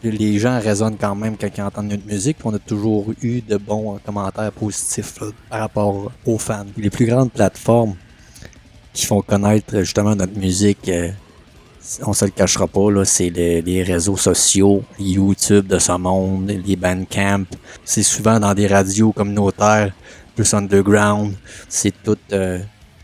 Les 0.02 0.38
gens 0.38 0.58
résonnent 0.60 0.96
quand 0.98 1.14
même 1.14 1.36
quand 1.36 1.48
ils 1.56 1.62
entendent 1.62 1.88
notre 1.88 2.06
musique. 2.06 2.38
On 2.44 2.54
a 2.54 2.58
toujours 2.58 3.06
eu 3.22 3.40
de 3.40 3.56
bons 3.56 3.98
commentaires 4.04 4.52
positifs 4.52 5.18
par 5.48 5.60
rapport 5.60 6.12
aux 6.26 6.38
fans. 6.38 6.66
Les 6.76 6.90
plus 6.90 7.06
grandes 7.06 7.32
plateformes 7.32 7.94
qui 8.92 9.06
font 9.06 9.22
connaître 9.22 9.78
justement 9.80 10.14
notre 10.14 10.36
musique, 10.38 10.88
euh, 10.88 11.10
on 12.06 12.12
se 12.12 12.24
le 12.24 12.30
cachera 12.30 12.66
pas, 12.66 13.04
c'est 13.04 13.30
les, 13.30 13.82
réseaux 13.82 14.16
sociaux, 14.16 14.84
YouTube 14.98 15.66
de 15.66 15.78
ce 15.78 15.92
monde, 15.92 16.52
les 16.64 16.76
bandcamp. 16.76 17.44
C'est 17.84 18.02
souvent 18.02 18.38
dans 18.38 18.54
des 18.54 18.66
radios 18.66 19.12
communautaires 19.12 19.92
plus 20.34 20.54
underground. 20.54 21.34
C'est 21.68 21.92
tout, 22.02 22.18
euh, 22.32 22.58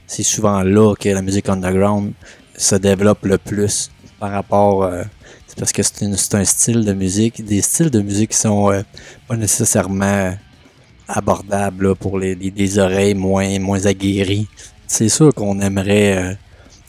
c'est 0.07 0.23
souvent 0.23 0.63
là 0.63 0.95
que 0.95 1.09
la 1.09 1.23
musique 1.23 1.49
underground 1.49 2.13
se 2.57 2.75
développe 2.77 3.25
le 3.25 3.39
plus 3.39 3.91
par 4.19 4.31
rapport. 4.31 4.85
Euh, 4.85 5.03
c'est 5.47 5.59
parce 5.59 5.73
que 5.73 5.83
c'est, 5.83 6.35
un 6.35 6.45
style 6.45 6.85
de 6.85 6.93
musique, 6.93 7.45
des 7.45 7.63
styles 7.63 7.91
de 7.91 8.01
musique 8.01 8.31
qui 8.31 8.37
sont 8.37 8.71
euh, 8.71 8.83
pas 9.27 9.37
nécessairement 9.37 10.35
abordables 11.09 11.95
pour 11.97 12.19
les, 12.19 12.35
les, 12.35 12.79
oreilles 12.79 13.15
moins 13.15 13.59
moins 13.59 13.87
aguerries. 13.87 14.47
C'est 14.87 15.09
sûr 15.09 15.33
qu'on 15.35 15.59
aimerait 15.61 16.37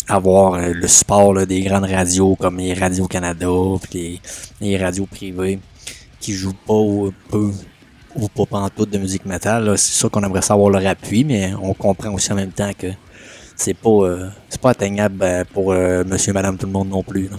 avoir 0.07 0.59
le 0.59 0.87
support 0.87 1.45
des 1.45 1.61
grandes 1.61 1.85
radios 1.85 2.35
comme 2.35 2.57
les 2.57 2.73
radios 2.73 3.07
Canada, 3.07 3.47
puis 3.89 4.21
les, 4.59 4.77
radios 4.77 5.05
privées 5.05 5.59
qui 6.19 6.33
jouent 6.33 6.53
pas 6.53 6.83
peu 7.29 7.51
ou 8.15 8.27
pas 8.27 8.59
en 8.59 8.69
tout 8.69 8.85
de 8.85 8.97
musique 8.97 9.25
métal. 9.25 9.77
C'est 9.77 9.93
sûr 9.93 10.11
qu'on 10.11 10.23
aimerait 10.23 10.41
savoir 10.41 10.69
leur 10.69 10.85
appui, 10.85 11.23
mais 11.23 11.53
on 11.61 11.73
comprend 11.73 12.11
aussi 12.13 12.31
en 12.31 12.35
même 12.35 12.51
temps 12.51 12.71
que 12.77 12.87
c'est 13.59 13.73
pas 13.73 13.89
euh, 13.89 14.29
c'est 14.47 14.61
pas 14.61 14.71
atteignable 14.71 15.15
ben, 15.17 15.45
pour 15.45 15.73
euh, 15.73 16.03
monsieur, 16.05 16.33
madame, 16.33 16.57
tout 16.57 16.65
le 16.65 16.71
monde 16.71 16.89
non 16.89 17.03
plus. 17.03 17.29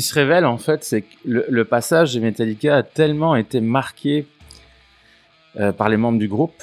Se 0.00 0.14
révèle 0.14 0.46
en 0.46 0.56
fait, 0.56 0.84
c'est 0.84 1.02
que 1.02 1.14
le, 1.24 1.64
passage 1.64 2.14
de 2.14 2.20
Metallica 2.20 2.78
a 2.78 2.82
tellement 2.82 3.36
été 3.36 3.60
marqué 3.60 4.26
euh, 5.60 5.70
par 5.70 5.90
les 5.90 5.98
membres 5.98 6.18
du 6.18 6.28
groupe. 6.28 6.62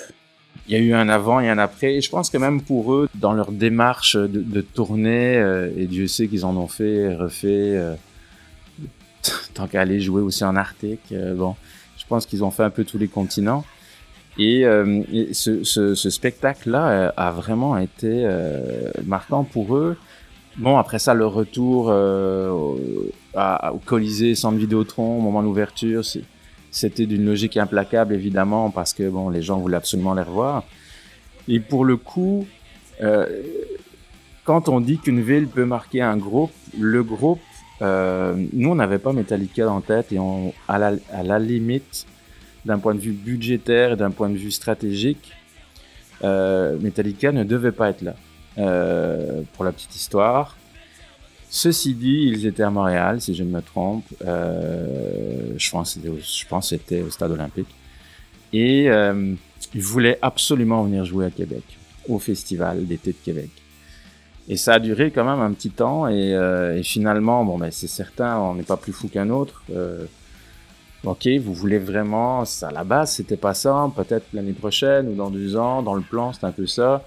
Il 0.67 0.73
y 0.73 0.75
a 0.75 0.79
eu 0.79 0.93
un 0.93 1.09
avant 1.09 1.39
et 1.39 1.47
un 1.47 1.59
après. 1.59 1.95
Et 1.95 2.01
je 2.01 2.09
pense 2.09 2.31
que 2.31 2.37
même 2.37 2.61
pour 2.61 2.93
eux, 2.93 3.07
dans 3.13 3.33
leur 3.33 3.51
démarche 3.51 4.15
de, 4.15 4.61
tournée, 4.61 5.37
euh, 5.37 5.69
et 5.77 5.85
Dieu 5.85 6.07
sait 6.07 6.27
qu'ils 6.27 6.43
en 6.43 6.57
ont 6.57 6.67
fait, 6.67 7.13
refait, 7.13 7.75
euh, 7.75 7.93
tant 9.53 9.67
qu'à 9.67 9.81
aller 9.81 9.99
jouer 9.99 10.21
aussi 10.21 10.43
en 10.43 10.55
Arctique. 10.55 11.13
bon, 11.35 11.55
je 11.97 12.05
pense 12.07 12.25
qu'ils 12.25 12.43
ont 12.43 12.51
fait 12.51 12.63
un 12.63 12.71
peu 12.71 12.83
tous 12.83 12.97
les 12.97 13.07
continents. 13.07 13.63
Et, 14.39 14.63
ce 15.33 15.93
spectacle-là 15.95 17.13
a 17.15 17.31
vraiment 17.31 17.77
été 17.77 18.27
marquant 19.05 19.43
pour 19.43 19.75
eux. 19.75 19.97
Bon, 20.59 20.77
après 20.77 20.99
ça, 20.99 21.13
le 21.13 21.25
retour 21.25 21.87
euh, 21.89 22.49
au 22.49 23.77
Colisée, 23.85 24.35
centre 24.35 24.57
Vidéotron, 24.57 25.17
au 25.17 25.21
moment 25.21 25.41
d'ouverture, 25.41 26.03
c'était 26.69 27.05
d'une 27.05 27.25
logique 27.25 27.55
implacable, 27.55 28.13
évidemment, 28.13 28.69
parce 28.69 28.93
que 28.93 29.09
les 29.31 29.41
gens 29.41 29.57
voulaient 29.57 29.77
absolument 29.77 30.13
les 30.13 30.21
revoir. 30.21 30.65
Et 31.47 31.61
pour 31.61 31.85
le 31.85 31.95
coup, 31.95 32.45
euh, 33.01 33.41
quand 34.43 34.67
on 34.67 34.81
dit 34.81 34.97
qu'une 34.97 35.21
ville 35.21 35.47
peut 35.47 35.63
marquer 35.63 36.01
un 36.01 36.17
groupe, 36.17 36.51
le 36.77 37.03
groupe, 37.03 37.39
euh, 37.81 38.35
nous, 38.51 38.69
on 38.69 38.75
n'avait 38.75 38.99
pas 38.99 39.13
Metallica 39.13 39.71
en 39.71 39.79
tête 39.79 40.11
et 40.11 40.19
on, 40.19 40.53
à 40.67 40.77
la, 40.77 40.91
à 41.13 41.23
la 41.23 41.39
limite, 41.39 42.05
d'un 42.65 42.79
point 42.79 42.95
de 42.95 42.99
vue 42.99 43.13
budgétaire 43.13 43.95
d'un 43.95 44.11
point 44.11 44.29
de 44.29 44.35
vue 44.35 44.51
stratégique, 44.51 45.31
Metallica 46.21 47.31
ne 47.31 47.45
devait 47.45 47.71
pas 47.71 47.91
être 47.91 48.01
là. 48.01 48.15
Euh, 48.59 49.41
pour 49.53 49.63
la 49.63 49.71
petite 49.71 49.95
histoire. 49.95 50.57
Ceci 51.49 51.93
dit, 51.93 52.29
ils 52.31 52.45
étaient 52.45 52.63
à 52.63 52.69
Montréal, 52.69 53.21
si 53.21 53.33
je 53.33 53.43
ne 53.43 53.49
me 53.49 53.61
trompe. 53.61 54.03
Euh, 54.25 55.53
je 55.57 55.71
pense 55.71 55.95
que 55.95 56.61
c'était 56.61 57.01
au 57.01 57.09
stade 57.09 57.31
olympique. 57.31 57.69
Et 58.51 58.89
euh, 58.89 59.33
ils 59.73 59.81
voulaient 59.81 60.19
absolument 60.21 60.83
venir 60.83 61.05
jouer 61.05 61.27
à 61.27 61.29
Québec, 61.29 61.63
au 62.07 62.19
festival 62.19 62.85
d'été 62.85 63.11
de 63.11 63.17
Québec. 63.23 63.49
Et 64.49 64.57
ça 64.57 64.73
a 64.73 64.79
duré 64.79 65.11
quand 65.11 65.23
même 65.23 65.39
un 65.39 65.53
petit 65.53 65.69
temps. 65.69 66.09
Et, 66.09 66.31
et 66.31 66.83
finalement, 66.83 67.45
bon, 67.45 67.57
ben, 67.57 67.71
c'est 67.71 67.87
certain, 67.87 68.39
on 68.39 68.55
n'est 68.55 68.63
pas 68.63 68.77
plus 68.77 68.93
fou 68.93 69.07
qu'un 69.07 69.29
autre. 69.29 69.63
ok, 71.05 71.27
vous 71.41 71.53
voulez 71.53 71.79
vraiment, 71.79 72.43
ça, 72.45 72.69
à 72.69 72.71
la 72.71 72.83
base, 72.83 73.13
c'était 73.13 73.37
pas 73.37 73.53
ça. 73.53 73.89
Peut-être 73.95 74.25
l'année 74.33 74.53
prochaine 74.53 75.07
ou 75.07 75.15
dans 75.15 75.29
deux 75.29 75.55
ans, 75.55 75.81
dans 75.81 75.95
le 75.95 76.01
plan, 76.01 76.33
c'est 76.33 76.45
un 76.45 76.51
peu 76.51 76.67
ça. 76.67 77.05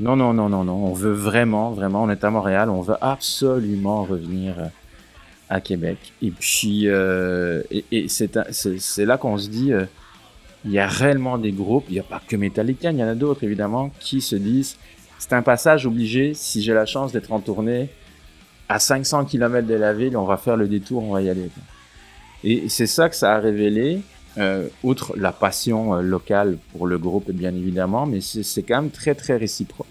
Non, 0.00 0.16
non, 0.16 0.34
non, 0.34 0.48
non, 0.48 0.64
non. 0.64 0.86
On 0.86 0.92
veut 0.92 1.12
vraiment, 1.12 1.70
vraiment, 1.70 2.02
on 2.02 2.10
est 2.10 2.24
à 2.24 2.30
Montréal, 2.30 2.68
on 2.68 2.80
veut 2.80 2.96
absolument 3.00 4.02
revenir 4.04 4.58
euh, 4.58 4.66
à 5.48 5.60
Québec. 5.60 5.98
Et 6.20 6.30
puis, 6.30 6.88
euh, 6.88 7.62
et, 7.70 8.08
c'est 8.08 9.04
là 9.04 9.18
qu'on 9.18 9.38
se 9.38 9.48
dit, 9.48 9.72
euh, 9.72 9.84
il 10.64 10.72
y 10.72 10.78
a 10.78 10.86
réellement 10.86 11.38
des 11.38 11.52
groupes, 11.52 11.84
il 11.88 11.94
n'y 11.94 12.00
a 12.00 12.04
pas 12.04 12.20
que 12.26 12.34
Metallica, 12.36 12.90
il 12.90 12.98
y 12.98 13.04
en 13.04 13.08
a 13.08 13.14
d'autres 13.14 13.44
évidemment, 13.44 13.90
qui 14.00 14.20
se 14.20 14.34
disent, 14.34 14.76
c'est 15.18 15.32
un 15.32 15.42
passage 15.42 15.86
obligé, 15.86 16.34
si 16.34 16.60
j'ai 16.60 16.74
la 16.74 16.86
chance 16.86 17.12
d'être 17.12 17.30
en 17.30 17.40
tournée, 17.40 17.88
à 18.68 18.78
500 18.78 19.26
km 19.26 19.66
de 19.66 19.74
la 19.74 19.92
ville, 19.92 20.16
on 20.16 20.24
va 20.24 20.36
faire 20.36 20.56
le 20.56 20.66
détour, 20.66 21.04
on 21.04 21.12
va 21.12 21.22
y 21.22 21.28
aller. 21.28 21.50
Et 22.42 22.68
c'est 22.68 22.86
ça 22.86 23.08
que 23.08 23.14
ça 23.14 23.34
a 23.34 23.38
révélé. 23.38 24.00
Euh, 24.36 24.68
outre 24.82 25.16
la 25.16 25.30
passion 25.30 25.94
euh, 25.94 26.02
locale 26.02 26.58
pour 26.72 26.86
le 26.86 26.98
groupe, 26.98 27.30
bien 27.30 27.54
évidemment, 27.54 28.04
mais 28.04 28.20
c'est 28.20 28.62
quand 28.62 28.82
même 28.82 28.90
très, 28.90 29.14
très 29.14 29.36
réciproque. 29.36 29.86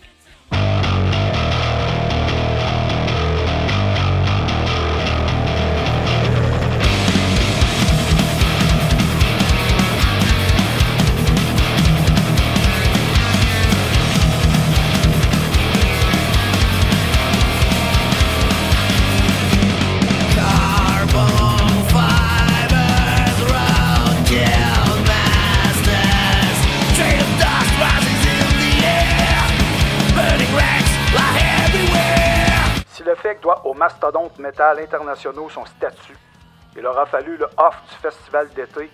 Mastodontes 33.76 34.38
métal 34.40 34.80
internationaux 34.80 35.50
son 35.50 35.66
statut. 35.66 36.18
Il 36.76 36.86
aura 36.86 37.06
fallu 37.06 37.38
le 37.38 37.46
off 37.58 37.76
du 37.90 37.96
festival 38.02 38.50
d'été 38.56 38.90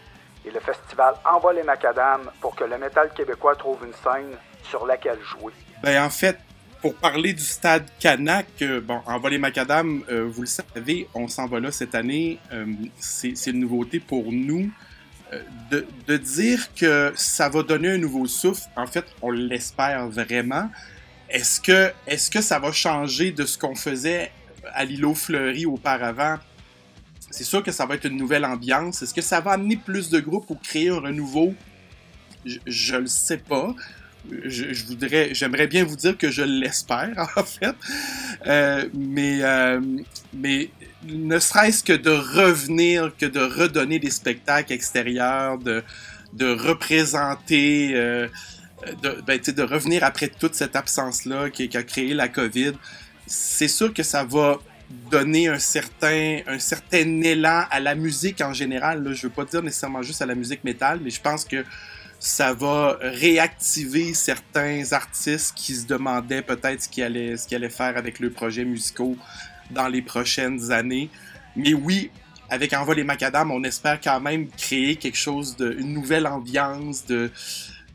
et 0.45 0.51
le 0.51 0.59
festival 0.59 1.15
Envoie 1.25 1.53
les 1.53 1.63
macadam 1.63 2.29
pour 2.41 2.55
que 2.55 2.63
le 2.63 2.77
métal 2.77 3.11
québécois 3.13 3.55
trouve 3.55 3.85
une 3.85 3.93
scène 3.93 4.37
sur 4.63 4.85
laquelle 4.85 5.19
jouer. 5.21 5.53
Ben 5.83 6.03
en 6.03 6.09
fait, 6.09 6.37
pour 6.81 6.95
parler 6.95 7.33
du 7.33 7.43
stade 7.43 7.85
Canac, 7.99 8.47
euh, 8.61 8.81
bon, 8.81 9.01
Envoie 9.05 9.29
les 9.29 9.37
macadam, 9.37 10.03
euh, 10.09 10.29
vous 10.29 10.41
le 10.41 10.47
savez, 10.47 11.07
on 11.13 11.27
s'en 11.27 11.47
va 11.47 11.59
là 11.59 11.71
cette 11.71 11.95
année. 11.95 12.39
Euh, 12.51 12.65
c'est 12.97 13.47
une 13.47 13.59
nouveauté 13.59 13.99
pour 13.99 14.31
nous. 14.31 14.69
De, 15.69 15.85
de, 16.07 16.17
dire 16.17 16.73
que 16.73 17.13
ça 17.15 17.49
va 17.49 17.61
donner 17.61 17.89
un 17.89 17.97
nouveau 17.99 18.25
souffle, 18.25 18.63
en 18.75 18.87
fait, 18.87 19.05
on 19.21 19.29
l'espère 19.29 20.07
vraiment. 20.07 20.71
Est-ce 21.29 21.61
que, 22.31 22.41
ça 22.41 22.59
va 22.59 22.71
changer 22.71 23.31
de 23.31 23.45
ce 23.45 23.57
qu'on 23.57 23.75
faisait 23.75 24.31
à 24.73 24.85
l'îlot 24.85 25.15
fleuri 25.15 25.65
auparavant, 25.65 26.37
c'est 27.31 27.43
sûr 27.43 27.63
que 27.63 27.71
ça 27.71 27.85
va 27.85 27.95
être 27.95 28.05
une 28.05 28.17
nouvelle 28.17 28.45
ambiance. 28.45 29.01
Est-ce 29.01 29.13
que 29.13 29.21
ça 29.21 29.39
va 29.39 29.51
amener 29.51 29.77
plus 29.77 30.09
de 30.09 30.19
groupes 30.19 30.49
ou 30.49 30.55
créer 30.55 30.89
un 30.89 30.99
renouveau? 30.99 31.53
Je, 32.45 32.95
ne 32.95 33.01
le 33.01 33.07
sais 33.07 33.37
pas. 33.37 33.75
J'aimerais 34.45 35.67
bien 35.67 35.83
vous 35.83 35.95
dire 35.95 36.17
que 36.17 36.31
je 36.31 36.41
l'espère 36.41 37.29
en 37.35 37.43
fait, 37.43 37.75
euh, 38.47 38.87
mais 38.93 39.39
euh, 39.41 39.79
mais 40.33 40.69
ne 41.07 41.39
serait-ce 41.39 41.83
que 41.83 41.93
de 41.93 42.09
revenir, 42.09 43.13
que 43.17 43.25
de 43.25 43.39
redonner 43.39 43.99
des 43.99 44.11
spectacles 44.11 44.73
extérieurs, 44.73 45.57
de 45.57 45.83
de 46.33 46.51
représenter, 46.51 47.91
euh, 47.95 48.27
de, 49.01 49.21
ben, 49.25 49.39
de 49.39 49.63
revenir 49.63 50.03
après 50.03 50.27
toute 50.27 50.55
cette 50.55 50.75
absence 50.75 51.25
là 51.25 51.49
qui, 51.49 51.69
a 51.75 51.83
créé 51.83 52.13
la 52.13 52.27
COVID 52.27 52.73
c'est 53.29 53.67
sûr 53.67 53.93
que 53.93 54.03
ça 54.03 54.23
va 54.23 54.57
donner 55.11 55.47
un 55.47 55.59
certain, 55.59 56.39
un 56.47 56.57
certain 56.57 57.21
élan 57.21 57.63
à 57.69 57.79
la 57.79 57.93
musique 57.93 58.41
en 58.41 58.53
général. 58.53 59.13
Je 59.13 59.27
veux 59.27 59.33
pas 59.33 59.45
dire 59.45 59.61
nécessairement 59.61 60.01
juste 60.01 60.21
à 60.21 60.25
la 60.25 60.35
musique 60.35 60.63
métal, 60.63 60.99
mais 61.03 61.11
je 61.11 61.21
pense 61.21 61.45
que 61.45 61.63
ça 62.19 62.53
va 62.53 62.97
réactiver 62.99 64.13
certains 64.13 64.91
artistes 64.91 65.53
qui 65.55 65.75
se 65.75 65.85
demandaient 65.85 66.41
peut-être 66.41 66.81
ce 66.81 66.89
qu'ils 66.89 67.03
allaient, 67.03 67.35
allaient 67.51 67.69
faire 67.69 67.97
avec 67.97 68.19
leurs 68.19 68.31
projets 68.31 68.65
musicaux 68.65 69.15
dans 69.69 69.87
les 69.87 70.01
prochaines 70.01 70.71
années. 70.71 71.09
Mais 71.55 71.75
oui, 71.75 72.09
avec 72.49 72.73
Envol 72.73 72.97
les 72.97 73.03
Macadam, 73.03 73.51
on 73.51 73.63
espère 73.63 74.01
quand 74.01 74.19
même 74.19 74.49
créer 74.49 74.95
quelque 74.95 75.17
chose 75.17 75.55
de, 75.55 75.71
une 75.79 75.93
nouvelle 75.93 76.25
ambiance, 76.25 77.05
de, 77.05 77.31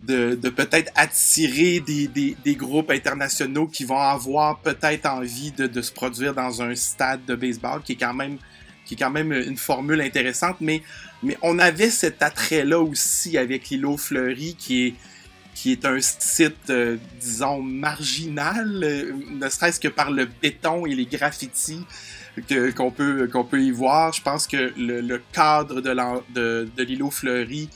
de, 0.07 0.49
peut-être 0.51 0.93
attirer 0.95 1.81
des, 1.81 2.09
des, 2.09 2.55
groupes 2.55 2.90
internationaux 2.90 3.67
qui 3.67 3.85
vont 3.85 3.99
avoir 3.99 4.59
peut-être 4.59 5.07
envie 5.07 5.53
de, 5.53 5.83
se 5.83 5.93
produire 5.93 6.35
dans 6.35 6.62
un 6.62 6.75
stade 6.75 7.25
de 7.27 7.35
baseball, 7.35 7.83
qui 7.83 7.93
est 7.93 7.97
quand 7.97 8.14
même, 8.14 8.38
qui 8.85 8.95
est 8.95 8.97
quand 8.97 9.11
même 9.11 9.33
une 9.33 9.57
formule 9.57 10.01
intéressante, 10.01 10.57
mais, 10.61 10.83
mais 11.23 11.37
on 11.43 11.59
avait 11.59 11.90
cet 11.90 12.23
attrait-là 12.23 12.81
aussi 12.81 13.38
avec 13.38 13.71
l'îlot 13.71 13.97
Fleury, 13.97 14.57
qui 14.59 14.87
est, 14.87 14.95
qui 15.55 15.73
est 15.73 15.85
un 15.85 16.01
site, 16.01 16.71
euh, 16.71 16.97
disons, 17.21 17.62
marginal, 17.62 18.83
euh, 18.83 19.12
ne 19.31 19.49
serait-ce 19.49 19.81
que 19.81 19.88
par 19.88 20.11
le 20.11 20.29
béton 20.43 20.85
et 20.85 20.95
les 20.95 21.07
graffitis 21.07 21.85
qu'on 22.77 22.90
peut, 22.90 23.31
peut 23.49 23.62
y 23.62 23.71
voir. 23.71 24.12
Je 24.12 24.21
pense 24.21 24.49
que 24.49 24.73
le, 24.77 25.23
cadre 25.33 25.81
de 25.81 26.83
l'îlot 26.83 27.12
Fleury 27.12 27.71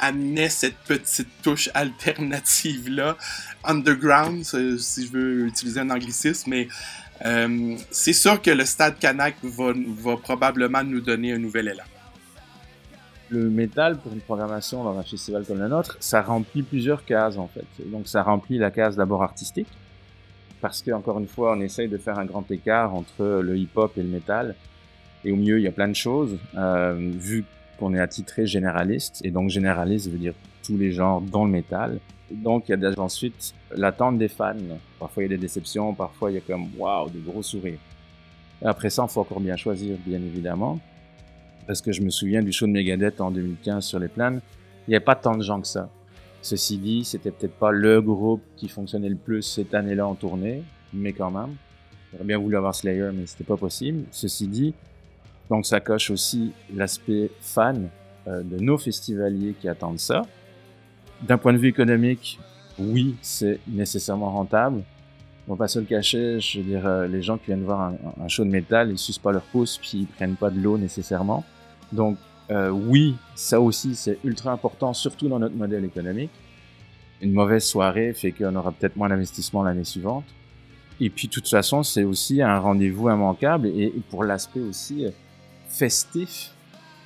amenait 0.00 0.48
cette 0.48 0.76
petite 0.88 1.28
touche 1.42 1.70
alternative-là, 1.74 3.16
underground, 3.64 4.44
si 4.44 5.06
je 5.06 5.12
veux 5.12 5.46
utiliser 5.46 5.80
un 5.80 5.90
anglicisme, 5.90 6.50
mais 6.50 6.68
euh, 7.24 7.76
c'est 7.90 8.14
sûr 8.14 8.40
que 8.40 8.50
le 8.50 8.64
Stade 8.64 8.98
Canac 8.98 9.36
va, 9.42 9.72
va 9.74 10.16
probablement 10.16 10.82
nous 10.82 11.00
donner 11.00 11.32
un 11.32 11.38
nouvel 11.38 11.68
élan. 11.68 11.84
Le 13.28 13.48
métal, 13.48 13.98
pour 13.98 14.12
une 14.12 14.20
programmation 14.20 14.82
dans 14.82 14.98
un 14.98 15.04
festival 15.04 15.44
comme 15.44 15.60
le 15.60 15.68
nôtre, 15.68 15.96
ça 16.00 16.20
remplit 16.22 16.62
plusieurs 16.62 17.04
cases 17.04 17.36
en 17.36 17.46
fait. 17.46 17.66
Donc 17.86 18.08
ça 18.08 18.22
remplit 18.22 18.58
la 18.58 18.70
case 18.70 18.96
d'abord 18.96 19.22
artistique, 19.22 19.68
parce 20.60 20.82
qu'encore 20.82 21.18
une 21.18 21.28
fois, 21.28 21.54
on 21.56 21.60
essaye 21.60 21.88
de 21.88 21.96
faire 21.98 22.18
un 22.18 22.24
grand 22.24 22.50
écart 22.50 22.94
entre 22.94 23.40
le 23.42 23.56
hip-hop 23.56 23.96
et 23.96 24.02
le 24.02 24.08
métal. 24.08 24.56
Et 25.24 25.32
au 25.32 25.36
milieu, 25.36 25.58
il 25.58 25.62
y 25.62 25.68
a 25.68 25.72
plein 25.72 25.88
de 25.88 25.94
choses. 25.94 26.38
Euh, 26.56 26.94
vu 26.96 27.44
qu'on 27.80 27.94
est 27.94 28.00
attitré 28.00 28.46
généraliste, 28.46 29.20
et 29.24 29.30
donc 29.30 29.50
généraliste 29.50 30.10
veut 30.10 30.18
dire 30.18 30.34
tous 30.62 30.76
les 30.76 30.92
genres 30.92 31.20
dans 31.20 31.44
le 31.44 31.50
métal. 31.50 31.98
Donc 32.30 32.68
il 32.68 32.78
y 32.78 32.84
a 32.84 33.00
ensuite 33.00 33.54
l'attente 33.74 34.18
des 34.18 34.28
fans. 34.28 34.54
Parfois 35.00 35.24
il 35.24 35.30
y 35.30 35.34
a 35.34 35.36
des 35.36 35.42
déceptions, 35.42 35.94
parfois 35.94 36.30
il 36.30 36.34
y 36.34 36.38
a 36.38 36.42
comme 36.42 36.68
waouh, 36.78 37.10
de 37.10 37.18
gros 37.18 37.42
sourires. 37.42 37.78
Après 38.62 38.90
ça, 38.90 39.06
il 39.08 39.12
faut 39.12 39.22
encore 39.22 39.40
bien 39.40 39.56
choisir, 39.56 39.96
bien 40.06 40.18
évidemment. 40.18 40.78
Parce 41.66 41.80
que 41.80 41.92
je 41.92 42.02
me 42.02 42.10
souviens 42.10 42.42
du 42.42 42.52
show 42.52 42.66
de 42.66 42.72
Megadeth 42.72 43.20
en 43.20 43.30
2015 43.30 43.84
sur 43.84 43.98
les 43.98 44.08
plaines, 44.08 44.40
il 44.86 44.90
n'y 44.90 44.96
avait 44.96 45.04
pas 45.04 45.14
tant 45.14 45.36
de 45.36 45.42
gens 45.42 45.60
que 45.60 45.66
ça. 45.66 45.88
Ceci 46.42 46.78
dit, 46.78 47.04
c'était 47.04 47.30
peut-être 47.30 47.54
pas 47.54 47.70
le 47.70 48.00
groupe 48.00 48.42
qui 48.56 48.68
fonctionnait 48.68 49.08
le 49.08 49.16
plus 49.16 49.42
cette 49.42 49.74
année-là 49.74 50.06
en 50.06 50.14
tournée, 50.14 50.62
mais 50.92 51.12
quand 51.12 51.30
même. 51.30 51.54
J'aurais 52.12 52.24
bien 52.24 52.38
voulu 52.38 52.56
avoir 52.56 52.74
Slayer, 52.74 53.10
mais 53.14 53.26
c'était 53.26 53.44
pas 53.44 53.56
possible. 53.56 54.04
Ceci 54.10 54.48
dit, 54.48 54.74
donc 55.50 55.66
ça 55.66 55.80
coche 55.80 56.10
aussi 56.10 56.52
l'aspect 56.74 57.30
fan 57.40 57.90
euh, 58.26 58.42
de 58.42 58.56
nos 58.58 58.78
festivaliers 58.78 59.54
qui 59.60 59.68
attendent 59.68 59.98
ça. 59.98 60.22
D'un 61.22 61.36
point 61.36 61.52
de 61.52 61.58
vue 61.58 61.68
économique, 61.68 62.38
oui, 62.78 63.16
c'est 63.20 63.60
nécessairement 63.68 64.30
rentable. 64.30 64.82
On 65.48 65.54
va 65.54 65.64
pas 65.64 65.68
se 65.68 65.80
le 65.80 65.84
cacher, 65.84 66.40
je 66.40 66.58
veux 66.58 66.64
dire, 66.64 66.86
euh, 66.86 67.06
les 67.08 67.20
gens 67.20 67.36
qui 67.36 67.46
viennent 67.46 67.64
voir 67.64 67.80
un, 67.80 67.94
un, 68.22 68.28
show 68.28 68.44
de 68.44 68.50
métal, 68.50 68.90
ils 68.90 68.98
sucent 68.98 69.18
pas 69.18 69.32
leur 69.32 69.42
pouce 69.42 69.76
puis 69.78 69.98
ils 69.98 70.06
prennent 70.06 70.36
pas 70.36 70.50
de 70.50 70.60
l'eau 70.60 70.78
nécessairement. 70.78 71.44
Donc 71.92 72.16
euh, 72.50 72.70
oui, 72.70 73.16
ça 73.34 73.60
aussi 73.60 73.94
c'est 73.94 74.18
ultra 74.24 74.52
important, 74.52 74.92
surtout 74.92 75.28
dans 75.28 75.38
notre 75.38 75.54
modèle 75.54 75.84
économique. 75.84 76.30
Une 77.20 77.32
mauvaise 77.32 77.64
soirée 77.64 78.12
fait 78.12 78.32
qu'on 78.32 78.54
aura 78.56 78.72
peut-être 78.72 78.96
moins 78.96 79.08
d'investissement 79.08 79.62
l'année 79.62 79.84
suivante. 79.84 80.24
Et 81.00 81.10
puis 81.10 81.28
de 81.28 81.32
toute 81.32 81.48
façon, 81.48 81.82
c'est 81.82 82.02
aussi 82.02 82.42
un 82.42 82.58
rendez-vous 82.58 83.08
immanquable 83.08 83.68
et, 83.68 83.92
pour 84.10 84.24
l'aspect 84.24 84.60
aussi 84.60 85.06
euh, 85.06 85.10
festif 85.70 86.52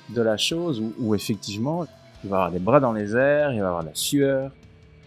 de 0.09 0.21
la 0.21 0.37
chose 0.37 0.81
où, 0.81 0.93
où, 0.99 1.15
effectivement 1.15 1.85
il 2.23 2.29
va 2.29 2.37
y 2.37 2.39
avoir 2.39 2.51
des 2.51 2.59
bras 2.59 2.79
dans 2.79 2.93
les 2.93 3.15
airs, 3.15 3.51
il 3.53 3.59
va 3.59 3.65
y 3.65 3.67
avoir 3.67 3.83
de 3.83 3.89
la 3.89 3.95
sueur, 3.95 4.51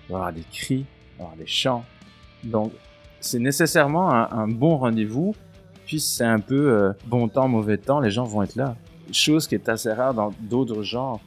il 0.08 0.12
va 0.12 0.14
y 0.14 0.14
avoir 0.14 0.32
des 0.32 0.44
cris, 0.52 0.86
il 0.86 1.18
va 1.18 1.18
y 1.18 1.22
avoir 1.22 1.36
des 1.36 1.46
chants. 1.46 1.84
Donc 2.44 2.72
c'est 3.20 3.38
nécessairement 3.38 4.10
un, 4.10 4.48
bon 4.48 4.76
rendez-vous. 4.76 5.34
Puis 5.86 6.00
c'est 6.00 6.24
un 6.24 6.40
peu 6.40 6.70
euh, 6.70 6.92
bon 7.06 7.28
temps, 7.28 7.48
mauvais 7.48 7.78
temps, 7.78 8.00
les 8.00 8.10
gens 8.10 8.24
vont 8.24 8.42
être 8.42 8.56
là. 8.56 8.76
Chose 9.10 9.46
qui 9.46 9.54
est 9.54 9.68
assez 9.68 9.90
rare 9.90 10.12
dans 10.12 10.34
d'autres 10.40 10.82
genres. 10.82 11.20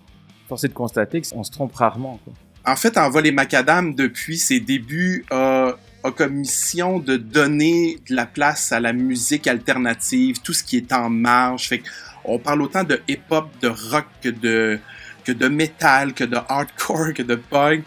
Force 0.48 0.64
est 0.64 0.68
de 0.68 0.74
constater 0.74 1.22
qu'on 1.22 1.44
se 1.44 1.52
trompe 1.52 1.76
rarement. 1.76 2.20
Quoi. 2.24 2.34
En 2.66 2.76
fait, 2.76 2.96
Envol 2.98 3.24
les 3.24 3.32
Macadam, 3.32 3.96
depuis 3.96 4.38
ses 4.38 4.60
débuts, 4.60 5.26
a, 5.32 5.74
a 6.04 6.12
comme 6.12 6.34
mission 6.36 7.00
de 7.00 7.18
donner 7.18 7.98
de 8.08 8.16
la 8.16 8.28
place 8.28 8.72
à 8.72 8.80
la 8.80 8.94
musique 8.94 9.48
alternative, 9.48 10.42
tout 10.44 10.54
ce 10.54 10.64
qui 10.64 10.78
est 10.78 10.94
en 10.94 11.10
marge. 11.10 11.68
Fait 11.68 11.82
on 12.26 12.40
parle 12.40 12.62
autant 12.62 12.84
de 12.84 13.02
hip-hop, 13.08 13.50
de 13.62 13.68
rock 13.68 14.06
que 14.22 14.30
de, 14.30 14.80
que 15.24 15.32
que 15.32 16.24
de 16.24 16.38
hardcore, 16.48 17.14
que 17.14 17.24
de 17.24 17.36
punk. 17.36 17.84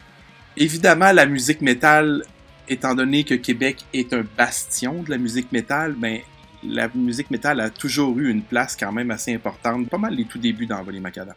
Évidemment, 0.56 1.12
la 1.12 1.26
musique 1.26 1.60
metal, 1.60 2.22
étant 2.68 2.94
donné 2.94 3.24
que 3.24 3.34
Québec 3.34 3.84
est 3.92 4.12
un 4.12 4.24
bastion 4.36 5.02
de 5.02 5.10
la 5.10 5.18
musique 5.18 5.50
metal, 5.52 5.94
ben, 5.96 6.20
la 6.62 6.88
musique 6.94 7.30
metal 7.30 7.60
a 7.60 7.70
toujours 7.70 8.18
eu 8.18 8.30
une 8.30 8.42
place 8.42 8.76
quand 8.78 8.92
même 8.92 9.10
assez 9.10 9.34
importante, 9.34 9.88
pas 9.88 9.98
mal 9.98 10.14
les 10.14 10.24
tout 10.24 10.38
débuts 10.38 10.66
dans 10.66 10.82
les 10.82 11.00
Macadam. 11.00 11.34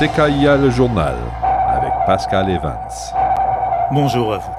CKIA 0.00 0.56
le 0.56 0.70
journal 0.70 1.14
Pascal 2.10 2.50
Evans. 2.50 3.14
Bonjour 3.92 4.34
à 4.34 4.38
vous. 4.38 4.52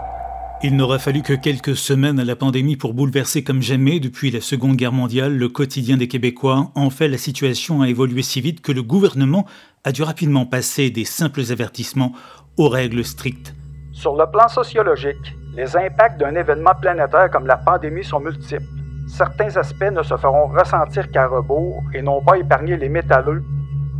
Il 0.63 0.77
n'aura 0.77 0.99
fallu 0.99 1.21
que 1.21 1.33
quelques 1.33 1.75
semaines 1.75 2.17
à 2.17 2.23
la 2.23 2.37
pandémie 2.37 2.77
pour 2.77 2.93
bouleverser 2.93 3.43
comme 3.43 3.61
jamais 3.61 3.99
depuis 3.99 4.31
la 4.31 4.39
Seconde 4.39 4.77
Guerre 4.77 4.93
mondiale 4.93 5.35
le 5.35 5.49
quotidien 5.49 5.97
des 5.97 6.07
Québécois. 6.07 6.71
En 6.75 6.89
fait, 6.89 7.09
la 7.09 7.17
situation 7.17 7.81
a 7.81 7.89
évolué 7.89 8.21
si 8.21 8.39
vite 8.39 8.61
que 8.61 8.71
le 8.71 8.83
gouvernement 8.83 9.45
a 9.83 9.91
dû 9.91 10.01
rapidement 10.01 10.45
passer 10.45 10.91
des 10.91 11.03
simples 11.03 11.41
avertissements 11.51 12.13
aux 12.55 12.69
règles 12.69 13.03
strictes. 13.03 13.53
Sur 13.91 14.15
le 14.15 14.31
plan 14.31 14.47
sociologique, 14.47 15.35
les 15.53 15.75
impacts 15.75 16.21
d'un 16.21 16.35
événement 16.35 16.75
planétaire 16.79 17.29
comme 17.31 17.47
la 17.47 17.57
pandémie 17.57 18.05
sont 18.05 18.21
multiples. 18.21 18.63
Certains 19.09 19.57
aspects 19.57 19.91
ne 19.91 20.03
se 20.03 20.15
feront 20.15 20.47
ressentir 20.47 21.11
qu'à 21.11 21.27
rebours 21.27 21.83
et 21.93 22.01
n'ont 22.01 22.23
pas 22.23 22.37
épargné 22.37 22.77
les 22.77 22.87
métalleux, 22.87 23.43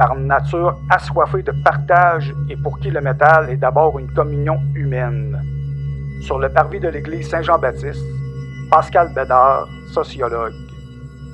par 0.02 0.16
nature 0.16 0.80
assoiffés 0.90 1.44
de 1.44 1.54
partage 1.64 2.34
et 2.50 2.56
pour 2.56 2.80
qui 2.80 2.90
le 2.90 3.02
métal 3.02 3.52
est 3.52 3.58
d'abord 3.58 4.00
une 4.00 4.12
communion 4.12 4.58
humaine. 4.74 5.40
Sur 6.22 6.40
le 6.40 6.50
parvis 6.50 6.80
de 6.80 6.88
l'église 6.88 7.30
Saint-Jean-Baptiste, 7.30 8.04
Pascal 8.72 9.14
Bédard, 9.14 9.68
sociologue. 9.94 10.54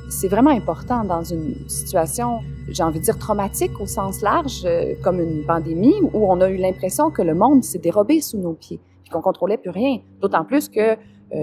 C'est 0.09 0.27
vraiment 0.27 0.49
important 0.49 1.05
dans 1.05 1.23
une 1.23 1.55
situation, 1.69 2.41
j'ai 2.67 2.83
envie 2.83 2.99
de 2.99 3.05
dire 3.05 3.17
traumatique 3.17 3.79
au 3.79 3.85
sens 3.85 4.21
large, 4.21 4.63
euh, 4.65 4.95
comme 5.01 5.21
une 5.21 5.45
pandémie, 5.45 5.95
où 6.11 6.29
on 6.29 6.41
a 6.41 6.49
eu 6.49 6.57
l'impression 6.57 7.09
que 7.09 7.21
le 7.21 7.35
monde 7.35 7.63
s'est 7.63 7.79
dérobé 7.79 8.19
sous 8.19 8.37
nos 8.37 8.53
pieds, 8.53 8.81
et 9.05 9.09
qu'on 9.09 9.21
contrôlait 9.21 9.57
plus 9.57 9.69
rien. 9.69 9.99
D'autant 10.19 10.43
plus 10.43 10.67
que 10.67 10.91
euh, 10.91 10.95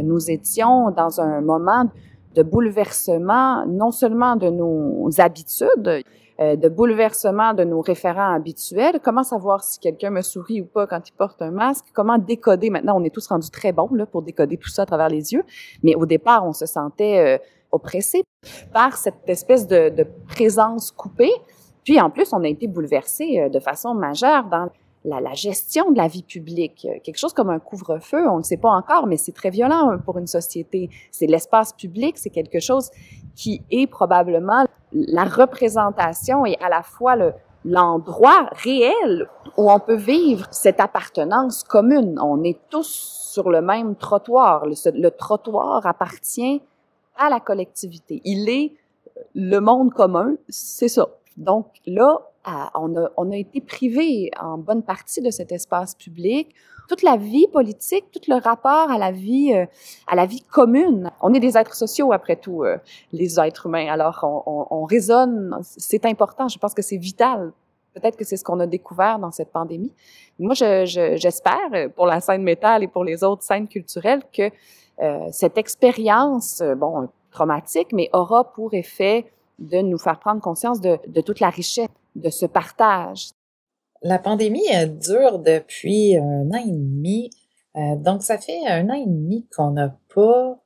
nous 0.03 0.31
étions 0.31 0.91
dans 0.91 1.23
un 1.23 1.41
moment 1.41 1.89
de 2.35 2.43
bouleversement, 2.43 3.65
non 3.67 3.93
seulement 3.93 4.37
de 4.37 4.51
nos 4.51 5.09
habitudes, 5.17 6.05
euh, 6.41 6.57
de 6.57 6.69
bouleversement 6.69 7.55
de 7.55 7.63
nos 7.63 7.81
référents 7.81 8.35
habituels. 8.35 8.99
Comment 9.05 9.23
savoir 9.23 9.63
si 9.63 9.79
quelqu'un 9.79 10.11
me 10.11 10.21
sourit 10.21 10.63
ou 10.63 10.65
pas 10.65 10.85
quand 10.89 11.09
il 11.09 11.13
porte 11.13 11.41
un 11.43 11.53
masque? 11.53 11.85
Comment 11.93 12.19
décoder? 12.19 12.71
Maintenant, 12.71 13.01
on 13.01 13.05
est 13.05 13.15
tous 13.15 13.29
rendus 13.29 13.51
très 13.51 13.71
bons 13.71 13.89
là, 13.93 14.05
pour 14.05 14.23
décoder 14.23 14.57
tout 14.57 14.69
ça 14.69 14.83
à 14.83 14.87
travers 14.87 15.09
les 15.09 15.33
yeux. 15.33 15.45
Mais 15.85 15.95
au 15.95 16.07
départ, 16.07 16.45
on 16.45 16.53
se 16.53 16.67
sentait 16.67 17.39
euh, 17.39 17.45
oppressé 17.71 18.25
par 18.73 18.97
cette 18.97 19.29
espèce 19.29 19.69
de, 19.69 19.91
de, 19.91 20.05
présence 20.27 20.91
coupée. 20.91 21.31
Puis 21.85 22.01
en 22.01 22.11
plus, 22.11 22.33
on 22.33 22.43
a 22.43 22.49
été 22.49 22.67
bouleversé 22.67 23.39
euh, 23.39 23.49
de 23.49 23.61
façon 23.61 23.95
majeure 23.95 24.47
dans 24.47 24.71
la, 25.05 25.21
la, 25.21 25.35
gestion 25.35 25.93
de 25.93 25.97
la 25.97 26.09
vie 26.09 26.25
publique. 26.25 26.89
Quelque 27.05 27.17
chose 27.17 27.33
comme 27.33 27.51
un 27.51 27.61
couvre-feu, 27.61 28.29
on 28.29 28.39
ne 28.39 28.43
sait 28.43 28.57
pas 28.57 28.71
encore, 28.71 29.07
mais 29.07 29.19
c'est 29.19 29.31
très 29.31 29.51
violent 29.51 29.91
hein, 29.91 29.99
pour 29.99 30.19
une 30.19 30.27
société. 30.27 30.91
C'est 31.13 31.27
l'espace 31.27 31.73
public, 31.75 32.19
c'est 32.19 32.31
quelque 32.31 32.59
chose 32.59 32.91
qui 33.35 33.63
est 33.71 33.87
probablement 33.87 34.65
la 34.93 35.25
représentation 35.25 36.47
et 36.47 36.57
à 36.61 36.69
la 36.69 36.83
fois 36.83 37.17
le, 37.17 37.33
l'endroit 37.65 38.49
réel 38.53 39.29
où 39.57 39.71
on 39.71 39.81
peut 39.81 39.97
vivre 39.97 40.47
cette 40.51 40.81
appartenance 40.81 41.65
commune. 41.65 42.19
On 42.21 42.43
est 42.45 42.59
tous 42.71 43.31
sur 43.33 43.51
le 43.51 43.63
même 43.63 43.97
trottoir. 43.97 44.67
Le, 44.67 44.75
le, 45.01 45.11
trottoir 45.11 45.87
appartient 45.87 46.63
à 47.17 47.31
la 47.31 47.41
collectivité. 47.41 48.21
Il 48.25 48.49
est 48.49 48.73
le 49.35 49.59
monde 49.61 49.93
commun, 49.93 50.35
c'est 50.49 50.89
ça. 50.89 51.09
Donc 51.37 51.67
là, 51.87 52.19
on, 52.75 52.97
a, 52.97 53.11
on 53.17 53.31
a 53.31 53.37
été 53.37 53.61
privé 53.61 54.31
en 54.41 54.59
bonne 54.59 54.83
partie 54.83 55.21
de 55.21 55.31
cet 55.31 55.53
espace 55.53 55.95
public. 55.95 56.55
Toute 56.89 57.03
la 57.03 57.17
vie 57.17 57.49
politique, 57.49 58.11
tout 58.13 58.21
le 58.29 58.39
rapport 58.39 58.91
à 58.91 58.99
la 58.99 59.11
vie, 59.11 59.55
euh, 59.55 59.65
à 60.07 60.15
la 60.15 60.27
vie 60.27 60.43
commune. 60.43 61.11
On 61.23 61.33
est 61.33 61.41
des 61.41 61.57
êtres 61.57 61.75
sociaux 61.75 62.13
après 62.13 62.37
tout, 62.37 62.63
euh, 62.63 62.77
les 63.13 63.41
êtres 63.41 63.67
humains. 63.67 63.87
Alors 63.89 64.21
on, 64.23 64.43
on, 64.45 64.67
on 64.71 64.85
raisonne. 64.85 65.59
C'est 65.63 66.05
important. 66.05 66.49
Je 66.49 66.59
pense 66.59 66.75
que 66.75 66.83
c'est 66.83 66.99
vital. 66.99 67.53
Peut-être 67.95 68.17
que 68.17 68.25
c'est 68.25 68.37
ce 68.37 68.45
qu'on 68.45 68.61
a 68.61 68.67
découvert 68.67 69.19
dans 69.19 69.31
cette 69.31 69.51
pandémie. 69.51 69.93
Moi, 70.39 70.55
j'espère 70.55 71.71
je, 71.73 71.89
pour 71.89 72.07
la 72.07 72.21
scène 72.21 72.43
métal 72.43 72.83
et 72.83 72.89
pour 72.89 73.05
les 73.05 73.23
autres 73.23 73.45
scènes 73.45 73.69
culturelles 73.69 74.23
que 74.33 74.51
euh, 75.01 75.29
cette 75.31 75.57
expérience, 75.57 76.63
bon, 76.77 77.09
traumatique, 77.31 77.93
mais 77.93 78.11
aura 78.13 78.53
pour 78.53 78.75
effet 78.75 79.27
de 79.59 79.79
nous 79.79 79.99
faire 79.99 80.19
prendre 80.19 80.41
conscience 80.41 80.81
de, 80.81 80.99
de 81.07 81.21
toute 81.21 81.41
la 81.41 81.51
richesse 81.51 81.89
de 82.15 82.31
ce 82.31 82.47
partage. 82.47 83.31
La 84.03 84.19
pandémie 84.19 84.69
dure 85.01 85.39
depuis 85.39 86.17
un 86.17 86.51
an 86.51 86.63
et 86.65 86.71
demi. 86.71 87.31
Euh, 87.77 87.97
donc, 87.97 88.23
ça 88.23 88.39
fait 88.39 88.67
un 88.67 88.89
an 88.91 88.95
et 88.95 89.07
demi 89.07 89.47
qu'on 89.55 89.71
n'a 89.71 89.97
pas 90.15 90.63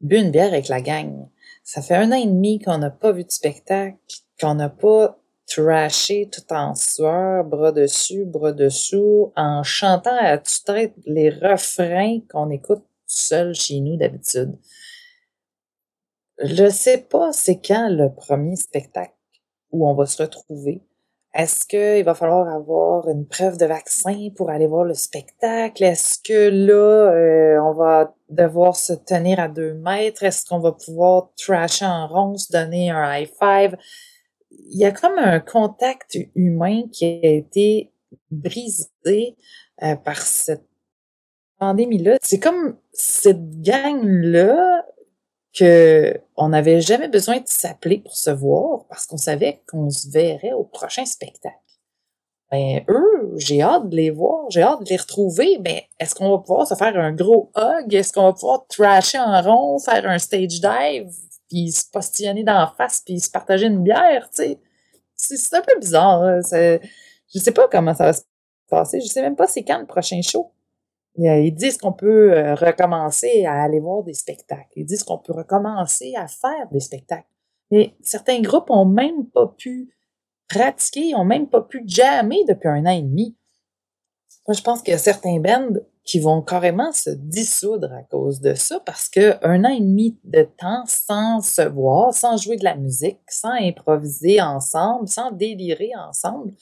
bu 0.00 0.18
une 0.18 0.30
bière 0.30 0.48
avec 0.48 0.68
la 0.68 0.80
gang. 0.80 1.28
Ça 1.62 1.82
fait 1.82 1.94
un 1.94 2.12
an 2.12 2.16
et 2.16 2.26
demi 2.26 2.58
qu'on 2.58 2.78
n'a 2.78 2.90
pas 2.90 3.12
vu 3.12 3.24
de 3.24 3.30
spectacle, 3.30 3.96
qu'on 4.40 4.54
n'a 4.54 4.68
pas 4.68 5.18
trashé 5.46 6.28
tout 6.32 6.52
en 6.52 6.74
sueur, 6.74 7.44
bras 7.44 7.72
dessus, 7.72 8.24
bras 8.24 8.52
dessous, 8.52 9.32
en 9.36 9.62
chantant 9.62 10.16
à 10.18 10.38
tue-tête 10.38 10.94
les 11.06 11.30
refrains 11.30 12.20
qu'on 12.30 12.50
écoute 12.50 12.84
seul 13.06 13.54
chez 13.54 13.80
nous 13.80 13.96
d'habitude. 13.96 14.58
Je 16.42 16.68
sais 16.68 16.98
pas 16.98 17.32
c'est 17.32 17.60
quand 17.60 17.88
le 17.88 18.12
premier 18.12 18.56
spectacle 18.56 19.13
où 19.74 19.88
on 19.88 19.94
va 19.94 20.06
se 20.06 20.22
retrouver. 20.22 20.80
Est-ce 21.34 21.66
qu'il 21.66 22.04
va 22.04 22.14
falloir 22.14 22.48
avoir 22.48 23.08
une 23.08 23.26
preuve 23.26 23.58
de 23.58 23.66
vaccin 23.66 24.28
pour 24.36 24.50
aller 24.50 24.68
voir 24.68 24.84
le 24.84 24.94
spectacle? 24.94 25.82
Est-ce 25.82 26.20
que 26.22 26.48
là, 26.48 27.12
euh, 27.12 27.60
on 27.60 27.74
va 27.74 28.14
devoir 28.28 28.76
se 28.76 28.92
tenir 28.92 29.40
à 29.40 29.48
deux 29.48 29.74
mètres? 29.74 30.22
Est-ce 30.22 30.46
qu'on 30.46 30.60
va 30.60 30.70
pouvoir 30.70 31.30
trasher 31.36 31.86
en 31.86 32.06
rond, 32.06 32.36
se 32.36 32.52
donner 32.52 32.90
un 32.90 33.12
high 33.12 33.28
five? 33.40 33.76
Il 34.52 34.78
y 34.78 34.84
a 34.84 34.92
comme 34.92 35.18
un 35.18 35.40
contact 35.40 36.16
humain 36.36 36.84
qui 36.92 37.04
a 37.04 37.30
été 37.30 37.92
brisé 38.30 39.36
euh, 39.82 39.96
par 39.96 40.18
cette 40.18 40.68
pandémie-là. 41.58 42.18
C'est 42.22 42.38
comme 42.38 42.76
cette 42.92 43.60
gang-là 43.60 44.86
que 45.54 46.20
on 46.36 46.48
n'avait 46.48 46.80
jamais 46.80 47.08
besoin 47.08 47.38
de 47.38 47.46
s'appeler 47.46 47.98
pour 47.98 48.16
se 48.16 48.30
voir 48.30 48.86
parce 48.88 49.06
qu'on 49.06 49.16
savait 49.16 49.62
qu'on 49.68 49.88
se 49.90 50.10
verrait 50.10 50.52
au 50.52 50.64
prochain 50.64 51.04
spectacle. 51.04 51.56
Ben, 52.50 52.84
eux, 52.88 53.32
j'ai 53.36 53.62
hâte 53.62 53.88
de 53.88 53.96
les 53.96 54.10
voir, 54.10 54.50
j'ai 54.50 54.62
hâte 54.62 54.84
de 54.84 54.88
les 54.88 54.96
retrouver. 54.96 55.58
Ben, 55.58 55.80
est-ce 55.98 56.14
qu'on 56.14 56.30
va 56.30 56.38
pouvoir 56.38 56.66
se 56.66 56.74
faire 56.74 56.96
un 56.96 57.12
gros 57.12 57.50
hug? 57.56 57.92
Est-ce 57.92 58.12
qu'on 58.12 58.24
va 58.24 58.32
pouvoir 58.32 58.66
trasher 58.68 59.18
en 59.18 59.40
rond, 59.42 59.78
faire 59.78 60.06
un 60.06 60.18
stage 60.18 60.60
dive, 60.60 61.10
puis 61.48 61.72
se 61.72 61.90
postillonner 61.90 62.44
d'en 62.44 62.66
face, 62.76 63.02
puis 63.04 63.18
se 63.20 63.30
partager 63.30 63.66
une 63.66 63.82
bière, 63.82 64.28
tu 64.30 64.42
sais? 64.42 64.58
C'est 65.16 65.56
un 65.56 65.62
peu 65.62 65.78
bizarre. 65.80 66.22
Hein? 66.22 66.40
Je 66.52 67.38
sais 67.38 67.52
pas 67.52 67.68
comment 67.68 67.94
ça 67.94 68.04
va 68.04 68.12
se 68.12 68.22
passer. 68.68 69.00
Je 69.00 69.06
sais 69.06 69.22
même 69.22 69.36
pas 69.36 69.46
c'est 69.46 69.64
quand 69.64 69.78
le 69.78 69.86
prochain 69.86 70.20
show. 70.22 70.52
Ils 71.16 71.54
disent 71.54 71.78
qu'on 71.78 71.92
peut 71.92 72.32
euh, 72.32 72.54
recommencer 72.54 73.44
à 73.46 73.62
aller 73.62 73.78
voir 73.78 74.02
des 74.02 74.14
spectacles. 74.14 74.72
Ils 74.74 74.84
disent 74.84 75.04
qu'on 75.04 75.18
peut 75.18 75.32
recommencer 75.32 76.12
à 76.16 76.26
faire 76.26 76.68
des 76.72 76.80
spectacles. 76.80 77.28
Mais 77.70 77.94
certains 78.02 78.40
groupes 78.40 78.70
ont 78.70 78.84
même 78.84 79.26
pas 79.26 79.46
pu 79.46 79.94
pratiquer, 80.48 81.14
ont 81.14 81.24
même 81.24 81.48
pas 81.48 81.62
pu 81.62 81.84
jammer 81.86 82.44
depuis 82.48 82.68
un 82.68 82.84
an 82.86 82.90
et 82.90 83.02
demi. 83.02 83.36
Moi, 84.46 84.54
je 84.54 84.62
pense 84.62 84.82
qu'il 84.82 84.92
y 84.92 84.94
a 84.94 84.98
certains 84.98 85.38
bands 85.38 85.78
qui 86.04 86.20
vont 86.20 86.42
carrément 86.42 86.92
se 86.92 87.10
dissoudre 87.10 87.90
à 87.92 88.02
cause 88.02 88.40
de 88.40 88.54
ça 88.54 88.78
parce 88.80 89.08
que 89.08 89.36
un 89.42 89.64
an 89.64 89.70
et 89.70 89.80
demi 89.80 90.18
de 90.24 90.42
temps 90.42 90.84
sans 90.86 91.40
se 91.40 91.62
voir, 91.62 92.12
sans 92.12 92.36
jouer 92.36 92.56
de 92.56 92.64
la 92.64 92.76
musique, 92.76 93.20
sans 93.26 93.52
improviser 93.52 94.42
ensemble, 94.42 95.08
sans 95.08 95.30
délirer 95.30 95.92
ensemble, 95.96 96.52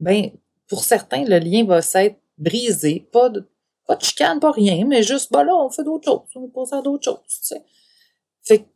ben, 0.00 0.30
pour 0.68 0.84
certains, 0.84 1.24
le 1.24 1.38
lien 1.38 1.64
va 1.64 1.80
s'être 1.80 2.18
brisé. 2.36 3.08
Pas 3.10 3.30
de, 3.30 3.48
pas 3.86 3.96
de 3.96 4.02
chicane, 4.02 4.40
pas 4.40 4.50
rien, 4.50 4.84
mais 4.86 5.02
juste, 5.02 5.30
bah 5.32 5.44
là, 5.44 5.54
on 5.56 5.70
fait 5.70 5.84
d'autres 5.84 6.04
choses. 6.04 6.20
On 6.36 6.48
passe 6.48 6.72
à 6.72 6.82
d'autres 6.82 7.04
choses, 7.04 7.20
tu 7.26 7.38
sais. 7.42 7.62
Fait 8.42 8.66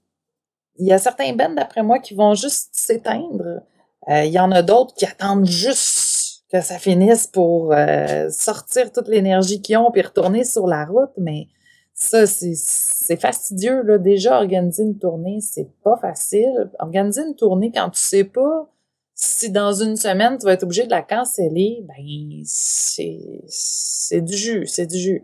il 0.79 0.87
y 0.87 0.93
a 0.93 0.99
certains 0.99 1.33
bands, 1.33 1.55
d'après 1.55 1.83
moi, 1.83 1.99
qui 1.99 2.15
vont 2.15 2.35
juste 2.35 2.69
s'éteindre. 2.73 3.63
Euh, 4.09 4.25
il 4.25 4.33
y 4.33 4.39
en 4.39 4.53
a 4.53 4.63
d'autres 4.63 4.95
qui 4.95 5.07
attendent 5.07 5.47
juste 5.47 6.45
que 6.53 6.61
ça 6.61 6.79
finisse 6.79 7.27
pour 7.27 7.73
euh, 7.73 8.31
sortir 8.31 8.93
toute 8.93 9.09
l'énergie 9.09 9.61
qu'ils 9.61 9.77
ont 9.77 9.91
puis 9.91 10.03
retourner 10.03 10.45
sur 10.45 10.67
la 10.67 10.85
route, 10.85 11.11
mais 11.19 11.49
ça, 11.95 12.27
c'est 12.27 13.21
fastidieux, 13.21 13.83
là. 13.83 13.99
Déjà, 13.99 14.39
organiser 14.39 14.85
une 14.85 14.99
tournée, 14.99 15.41
c'est 15.41 15.69
pas 15.83 15.97
facile. 15.97 16.71
Organiser 16.79 17.23
une 17.23 17.35
tournée 17.35 17.73
quand 17.75 17.91
tu 17.91 18.01
sais 18.01 18.23
pas 18.23 18.71
si 19.21 19.51
dans 19.51 19.73
une 19.73 19.97
semaine, 19.97 20.39
tu 20.39 20.47
vas 20.47 20.53
être 20.53 20.63
obligé 20.63 20.85
de 20.85 20.91
la 20.91 21.03
canceller, 21.03 21.85
ben, 21.89 22.43
c'est 22.45 24.21
du 24.21 24.37
jus, 24.37 24.65
c'est 24.69 24.87
du 24.87 24.97
jus. 24.97 25.23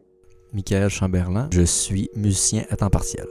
Michael 0.52 0.88
Chamberlain, 0.88 1.48
je 1.52 1.62
suis 1.62 2.10
musicien 2.16 2.64
à 2.70 2.76
temps 2.76 2.90
partiel. 2.90 3.26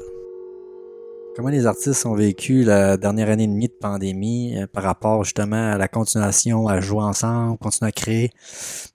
Comment 1.36 1.50
les 1.50 1.66
artistes 1.66 2.06
ont 2.06 2.16
vécu 2.16 2.64
la 2.64 2.96
dernière 2.96 3.30
année 3.30 3.44
et 3.44 3.48
demie 3.48 3.68
de 3.68 3.74
pandémie 3.74 4.56
euh, 4.56 4.68
par 4.68 4.84
rapport 4.84 5.26
justement 5.26 5.74
à 5.74 5.78
la 5.78 5.90
continuation 5.90 6.68
à 6.68 6.80
jouer 6.80 7.02
ensemble, 7.02 7.58
continuer 7.58 7.90
à 7.90 7.92
créer, 7.92 8.30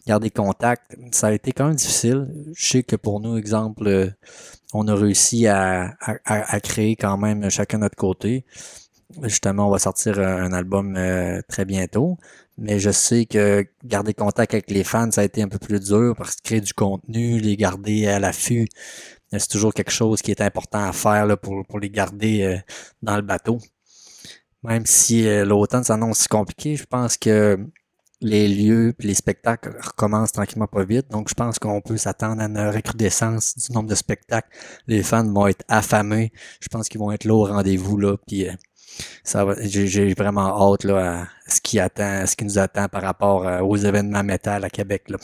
garder 0.06 0.30
contact, 0.30 0.96
ça 1.12 1.26
a 1.26 1.32
été 1.32 1.52
quand 1.52 1.66
même 1.66 1.74
difficile. 1.74 2.28
Je 2.54 2.66
sais 2.66 2.82
que 2.82 2.96
pour 2.96 3.20
nous, 3.20 3.36
exemple, 3.36 3.86
euh, 3.88 4.08
on 4.72 4.88
a 4.88 4.94
réussi 4.94 5.48
à, 5.48 5.96
à, 6.00 6.16
à 6.24 6.60
créer 6.60 6.96
quand 6.96 7.18
même 7.18 7.50
chacun 7.50 7.78
de 7.78 7.82
notre 7.82 7.96
côté. 7.96 8.46
Justement, 9.22 9.68
on 9.68 9.70
va 9.70 9.78
sortir 9.78 10.18
un 10.18 10.52
album 10.52 10.94
euh, 10.96 11.40
très 11.48 11.64
bientôt. 11.64 12.18
Mais 12.58 12.78
je 12.78 12.90
sais 12.90 13.24
que 13.24 13.64
garder 13.84 14.12
contact 14.12 14.52
avec 14.52 14.70
les 14.70 14.84
fans, 14.84 15.10
ça 15.10 15.22
a 15.22 15.24
été 15.24 15.42
un 15.42 15.48
peu 15.48 15.58
plus 15.58 15.80
dur 15.80 16.14
parce 16.16 16.36
que 16.36 16.42
créer 16.42 16.60
du 16.60 16.74
contenu, 16.74 17.38
les 17.38 17.56
garder 17.56 18.06
à 18.06 18.18
l'affût, 18.18 18.68
euh, 19.32 19.38
c'est 19.38 19.48
toujours 19.48 19.72
quelque 19.72 19.92
chose 19.92 20.20
qui 20.20 20.30
est 20.30 20.42
important 20.42 20.84
à 20.84 20.92
faire 20.92 21.26
là, 21.26 21.36
pour, 21.36 21.64
pour 21.66 21.78
les 21.78 21.90
garder 21.90 22.42
euh, 22.42 22.58
dans 23.02 23.16
le 23.16 23.22
bateau. 23.22 23.58
Même 24.62 24.84
si 24.86 25.24
l'automne 25.44 25.84
s'annonce 25.84 26.18
si 26.18 26.28
compliqué, 26.28 26.76
je 26.76 26.84
pense 26.84 27.16
que 27.16 27.58
les 28.20 28.48
lieux 28.48 28.94
et 28.98 29.06
les 29.06 29.14
spectacles 29.14 29.76
recommencent 29.80 30.32
tranquillement 30.32 30.66
pas 30.66 30.84
vite. 30.84 31.08
Donc, 31.10 31.28
je 31.28 31.34
pense 31.34 31.58
qu'on 31.58 31.80
peut 31.80 31.96
s'attendre 31.96 32.42
à 32.42 32.46
une 32.46 32.58
recrudescence 32.58 33.56
du 33.56 33.72
nombre 33.72 33.88
de 33.88 33.94
spectacles. 33.94 34.48
Les 34.86 35.02
fans 35.02 35.30
vont 35.32 35.46
être 35.46 35.64
affamés. 35.68 36.32
Je 36.60 36.68
pense 36.68 36.88
qu'ils 36.88 37.00
vont 37.00 37.12
être 37.12 37.24
là 37.24 37.34
au 37.34 37.44
rendez-vous. 37.44 37.96
Là, 37.96 38.16
puis, 38.26 38.48
ça 39.22 39.44
va, 39.44 39.54
j'ai 39.60 40.14
vraiment 40.14 40.72
hâte 40.72 40.84
là, 40.84 41.22
à 41.22 41.50
ce 41.50 41.60
qui 41.60 41.78
attend, 41.78 42.26
ce 42.26 42.36
qui 42.36 42.44
nous 42.44 42.58
attend 42.58 42.88
par 42.88 43.02
rapport 43.02 43.46
euh, 43.46 43.60
aux 43.60 43.76
événements 43.76 44.22
métal 44.22 44.64
à 44.64 44.70
Québec. 44.70 45.04
Là. 45.08 45.18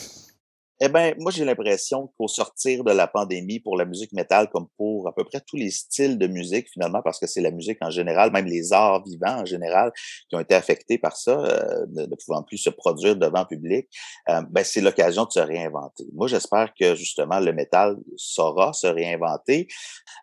Eh 0.80 0.88
bien, 0.88 1.14
moi, 1.18 1.30
j'ai 1.30 1.44
l'impression 1.44 2.10
qu'au 2.18 2.26
sortir 2.26 2.82
de 2.82 2.90
la 2.90 3.06
pandémie, 3.06 3.60
pour 3.60 3.76
la 3.76 3.84
musique 3.84 4.12
métal, 4.12 4.48
comme 4.50 4.66
pour 4.76 5.06
à 5.06 5.14
peu 5.14 5.22
près 5.22 5.40
tous 5.40 5.56
les 5.56 5.70
styles 5.70 6.18
de 6.18 6.26
musique, 6.26 6.68
finalement, 6.72 7.00
parce 7.00 7.20
que 7.20 7.28
c'est 7.28 7.40
la 7.40 7.52
musique 7.52 7.78
en 7.80 7.90
général, 7.90 8.32
même 8.32 8.46
les 8.46 8.72
arts 8.72 9.04
vivants 9.04 9.42
en 9.42 9.44
général, 9.44 9.92
qui 10.28 10.34
ont 10.34 10.40
été 10.40 10.56
affectés 10.56 10.98
par 10.98 11.16
ça, 11.16 11.38
euh, 11.38 11.86
ne, 11.92 12.06
pouvant 12.16 12.42
plus 12.42 12.58
se 12.58 12.70
produire 12.70 13.14
devant 13.14 13.44
public, 13.44 13.88
euh, 14.28 14.42
ben, 14.50 14.64
c'est 14.64 14.80
l'occasion 14.80 15.26
de 15.26 15.30
se 15.30 15.38
réinventer. 15.38 16.06
Moi, 16.12 16.26
j'espère 16.26 16.74
que, 16.74 16.96
justement, 16.96 17.38
le 17.38 17.52
métal 17.52 17.96
saura 18.16 18.72
se 18.72 18.88
réinventer. 18.88 19.68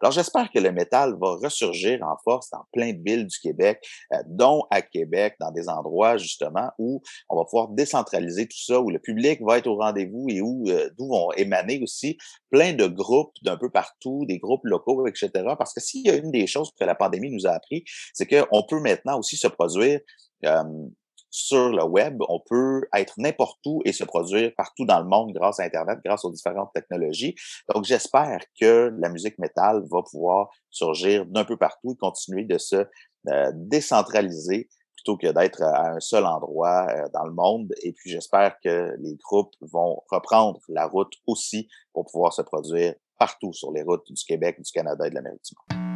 Alors, 0.01 0.11
j'espère 0.11 0.51
que 0.51 0.59
le 0.59 0.73
métal 0.73 1.15
va 1.21 1.35
ressurgir 1.35 2.03
en 2.03 2.17
force 2.25 2.49
dans 2.49 2.65
plein 2.73 2.91
de 2.91 3.01
villes 3.01 3.25
du 3.25 3.39
Québec, 3.39 3.79
euh, 4.13 4.17
dont 4.27 4.65
à 4.69 4.81
Québec, 4.81 5.35
dans 5.39 5.51
des 5.51 5.69
endroits, 5.69 6.17
justement, 6.17 6.71
où 6.77 7.01
on 7.29 7.37
va 7.37 7.45
pouvoir 7.45 7.69
décentraliser 7.69 8.47
tout 8.47 8.61
ça, 8.61 8.81
où 8.81 8.89
le 8.89 8.99
public 8.99 9.39
va 9.41 9.57
être 9.57 9.67
au 9.67 9.77
rendez-vous 9.77 10.27
et 10.29 10.40
euh, 10.43 10.89
d'où 10.97 11.07
vont 11.07 11.31
émaner 11.33 11.81
aussi 11.81 12.17
plein 12.49 12.73
de 12.73 12.87
groupes 12.87 13.33
d'un 13.43 13.57
peu 13.57 13.69
partout, 13.69 14.25
des 14.27 14.39
groupes 14.39 14.65
locaux, 14.65 15.07
etc. 15.07 15.29
Parce 15.57 15.73
que 15.73 15.79
s'il 15.79 16.05
y 16.05 16.09
a 16.09 16.15
une 16.15 16.31
des 16.31 16.47
choses 16.47 16.71
que 16.79 16.85
la 16.85 16.95
pandémie 16.95 17.31
nous 17.31 17.47
a 17.47 17.51
appris, 17.51 17.83
c'est 18.13 18.27
qu'on 18.27 18.63
peut 18.67 18.79
maintenant 18.79 19.19
aussi 19.19 19.37
se 19.37 19.47
produire 19.47 19.99
sur 21.31 21.69
le 21.69 21.83
web, 21.85 22.21
on 22.27 22.41
peut 22.45 22.81
être 22.93 23.13
n'importe 23.17 23.59
où 23.65 23.81
et 23.85 23.93
se 23.93 24.03
produire 24.03 24.51
partout 24.55 24.85
dans 24.85 24.99
le 24.99 25.07
monde 25.07 25.31
grâce 25.33 25.59
à 25.59 25.63
Internet, 25.63 25.99
grâce 26.03 26.25
aux 26.25 26.31
différentes 26.31 26.71
technologies. 26.75 27.35
Donc, 27.73 27.85
j'espère 27.85 28.41
que 28.59 28.93
la 28.99 29.09
musique 29.09 29.39
métal 29.39 29.81
va 29.89 30.01
pouvoir 30.03 30.49
surgir 30.69 31.25
d'un 31.25 31.45
peu 31.45 31.57
partout 31.57 31.93
et 31.93 31.97
continuer 31.97 32.43
de 32.43 32.57
se 32.57 32.85
euh, 33.29 33.51
décentraliser 33.55 34.67
plutôt 35.01 35.17
que 35.17 35.31
d'être 35.31 35.61
à 35.63 35.93
un 35.93 35.99
seul 35.99 36.25
endroit 36.25 36.87
euh, 36.89 37.07
dans 37.13 37.25
le 37.25 37.33
monde. 37.33 37.73
Et 37.83 37.91
puis 37.93 38.11
j'espère 38.11 38.55
que 38.63 38.95
les 38.99 39.15
groupes 39.15 39.53
vont 39.61 40.01
reprendre 40.09 40.59
la 40.69 40.85
route 40.85 41.13
aussi 41.27 41.67
pour 41.93 42.05
pouvoir 42.05 42.33
se 42.33 42.41
produire 42.41 42.93
partout 43.17 43.53
sur 43.53 43.71
les 43.71 43.83
routes 43.83 44.05
du 44.11 44.23
Québec, 44.23 44.61
du 44.61 44.71
Canada 44.71 45.05
et 45.07 45.09
de 45.09 45.15
l'Amérique 45.15 45.43
du 45.43 45.55
Nord. 45.55 45.90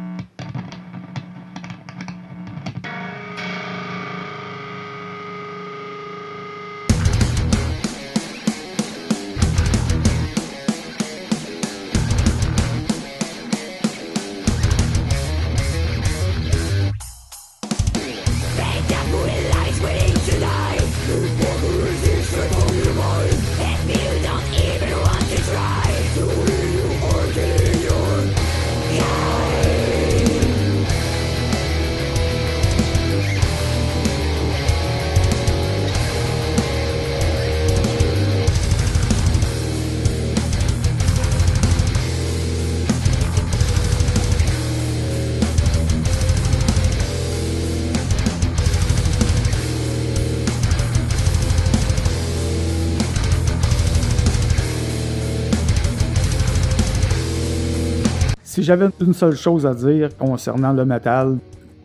J'avais 58.66 58.88
une 59.00 59.14
seule 59.14 59.36
chose 59.36 59.64
à 59.64 59.74
dire 59.74 60.16
concernant 60.16 60.72
le 60.72 60.84
métal 60.84 61.38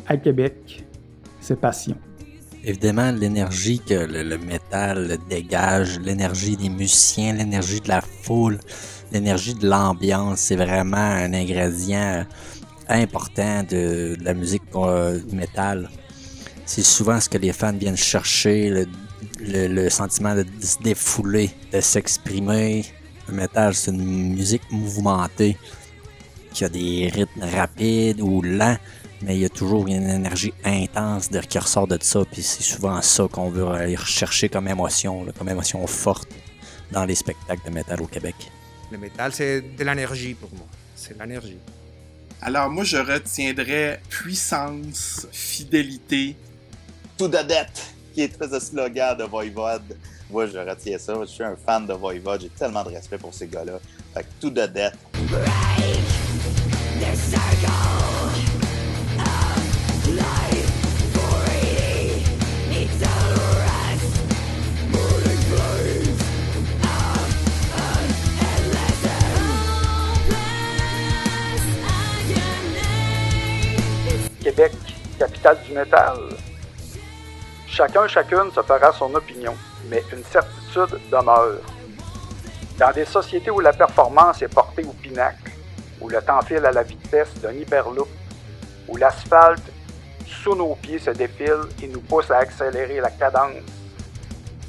à 0.08 0.18
Québec, 0.18 0.84
c'est 1.40 1.60
passion. 1.60 1.96
Évidemment, 2.64 3.12
l'énergie 3.12 3.80
que 3.80 3.94
le, 3.94 4.38
métal 4.38 5.18
dégage, 5.30 6.00
l'énergie 6.00 6.58
des 6.58 6.70
musiciens, 6.70 7.34
l'énergie 7.34 7.82
de 7.82 7.88
la 7.88 8.02
foule, 8.02 8.58
l'énergie 9.12 9.54
de 9.54 9.68
l'ambiance, 9.68 10.40
c'est 10.40 10.56
vraiment 10.56 10.98
un 10.98 11.34
ingrédient 11.34 12.26
important 12.90 13.64
de, 13.70 14.16
la 14.22 14.34
musique 14.34 14.64
euh, 14.76 15.20
métal. 15.32 15.88
C'est 16.66 16.84
souvent 16.84 17.20
ce 17.20 17.30
que 17.30 17.38
les 17.38 17.54
fans 17.54 17.74
viennent 17.74 17.98
chercher, 17.98 18.86
le, 19.40 19.90
sentiment 19.90 20.34
de, 20.36 20.46
se 20.62 20.80
défouler, 20.82 21.52
de 21.72 21.80
s'exprimer. 21.80 22.86
Le 23.28 23.36
métal, 23.36 23.76
c'est 23.76 23.92
une 23.92 24.34
musique 24.34 24.64
mouvementée 24.72 25.58
qui 26.52 26.66
a 26.66 26.70
des 26.70 27.10
rythmes 27.14 27.44
rapides 27.44 28.22
ou 28.22 28.42
lents, 28.42 28.78
mais 29.22 29.36
il 29.36 29.42
y 29.42 29.46
a 29.46 29.50
toujours 29.50 29.88
une 29.88 30.10
énergie 30.10 30.54
intense 30.64 31.30
de, 31.30 31.40
qui 31.40 31.58
ressort 31.60 31.88
de 31.88 31.98
ça. 32.02 32.22
Puis 32.32 32.42
c'est 32.44 32.64
souvent 32.64 33.02
ça 33.02 33.28
qu'on 33.32 33.50
veut 33.50 33.68
aller 33.68 33.96
rechercher 33.96 34.50
comme 34.50 34.68
émotion, 34.68 35.26
comme 35.38 35.50
émotion 35.50 35.86
forte 35.88 36.30
dans 36.92 37.06
les 37.06 37.16
spectacles 37.16 37.66
de 37.66 37.74
métal 37.74 38.02
au 38.02 38.08
Québec. 38.08 38.36
Le 38.92 38.98
métal, 38.98 39.32
c'est 39.34 39.62
de 39.62 39.84
l'énergie 39.84 40.34
pour 40.34 40.50
moi. 40.54 40.68
C'est 40.96 41.18
l'énergie. 41.20 41.58
Alors 42.42 42.70
moi, 42.70 42.84
je 42.84 42.98
retiendrai 42.98 44.00
puissance, 44.10 45.28
fidélité. 45.32 46.36
Tout 47.18 47.28
de 47.28 47.38
dette, 47.38 47.94
qui 48.14 48.22
est 48.22 48.30
très 48.30 48.48
le 48.48 48.60
slogan 48.60 49.16
de 49.16 49.24
Voivode. 49.24 49.96
Moi, 50.30 50.48
je 50.48 50.58
retiens 50.58 50.98
ça. 50.98 51.14
Je 51.22 51.26
suis 51.26 51.44
un 51.44 51.56
fan 51.56 51.86
de 51.86 51.94
Voivode. 51.94 52.42
J'ai 52.42 52.50
tellement 52.50 52.84
de 52.84 52.90
respect 52.90 53.18
pour 53.18 53.34
ces 53.34 53.48
gars-là. 53.48 53.80
Fait 54.14 54.24
que 54.24 54.28
tout 54.40 54.50
de 54.50 54.66
dette. 54.66 54.98
Québec, 74.44 74.72
capitale 75.20 75.58
du 75.68 75.74
métal. 75.74 76.18
Chacun, 77.68 78.08
chacune 78.08 78.52
se 78.54 78.62
fera 78.62 78.92
son 78.92 79.14
opinion, 79.14 79.56
mais 79.88 80.04
une 80.12 80.24
certitude 80.24 81.00
demeure. 81.12 81.62
Dans 82.78 82.92
des 82.92 83.06
sociétés 83.06 83.52
où 83.52 83.60
la 83.60 83.72
performance 83.72 84.42
est 84.42 84.54
portée 84.54 84.84
au 84.84 84.94
pinacle, 84.94 85.52
où 86.02 86.10
le 86.10 86.22
temps 86.22 86.42
file 86.42 86.66
à 86.66 86.72
la 86.72 86.84
vitesse 86.84 87.34
d'un 87.42 87.54
hyperloop, 87.54 88.10
où 88.88 88.98
l'asphalte 88.98 89.72
sous 90.26 90.56
nos 90.56 90.76
pieds 90.76 91.00
se 91.00 91.12
défile 91.12 91.62
et 91.82 91.88
nous 91.88 92.02
pousse 92.02 92.32
à 92.32 92.38
accélérer 92.38 93.00
la 93.00 93.12
cadence, 93.12 93.64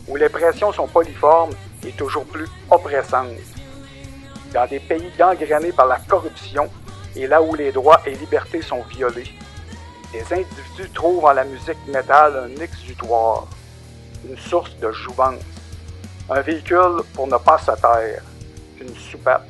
où 0.07 0.17
les 0.17 0.29
pressions 0.29 0.73
sont 0.73 0.87
poliformes 0.87 1.55
et 1.87 1.93
toujours 1.93 2.25
plus 2.25 2.49
oppressantes. 2.71 3.29
Dans 4.53 4.67
des 4.67 4.81
pays 4.81 5.11
gangrénés 5.19 5.73
par 5.73 5.87
la 5.87 5.99
corruption 5.99 6.69
et 7.17 7.27
là 7.27 7.43
où 7.43 7.55
les 7.55 7.73
droits 7.73 8.01
et 8.07 8.15
libertés 8.15 8.63
sont 8.63 8.83
violés, 8.83 9.33
les 10.13 10.25
individus 10.33 10.91
trouvent 10.93 11.25
en 11.25 11.33
la 11.33 11.45
musique 11.45 11.87
métal 11.89 12.37
un 12.37 12.63
exutoire, 12.63 13.47
une 14.29 14.37
source 14.37 14.77
de 14.77 14.93
jouvence, 14.93 15.41
un 16.29 16.41
véhicule 16.43 17.03
pour 17.15 17.27
ne 17.27 17.37
pas 17.39 17.59
se 17.59 17.73
taire, 17.81 18.23
une 18.79 18.95
soupape. 18.95 19.47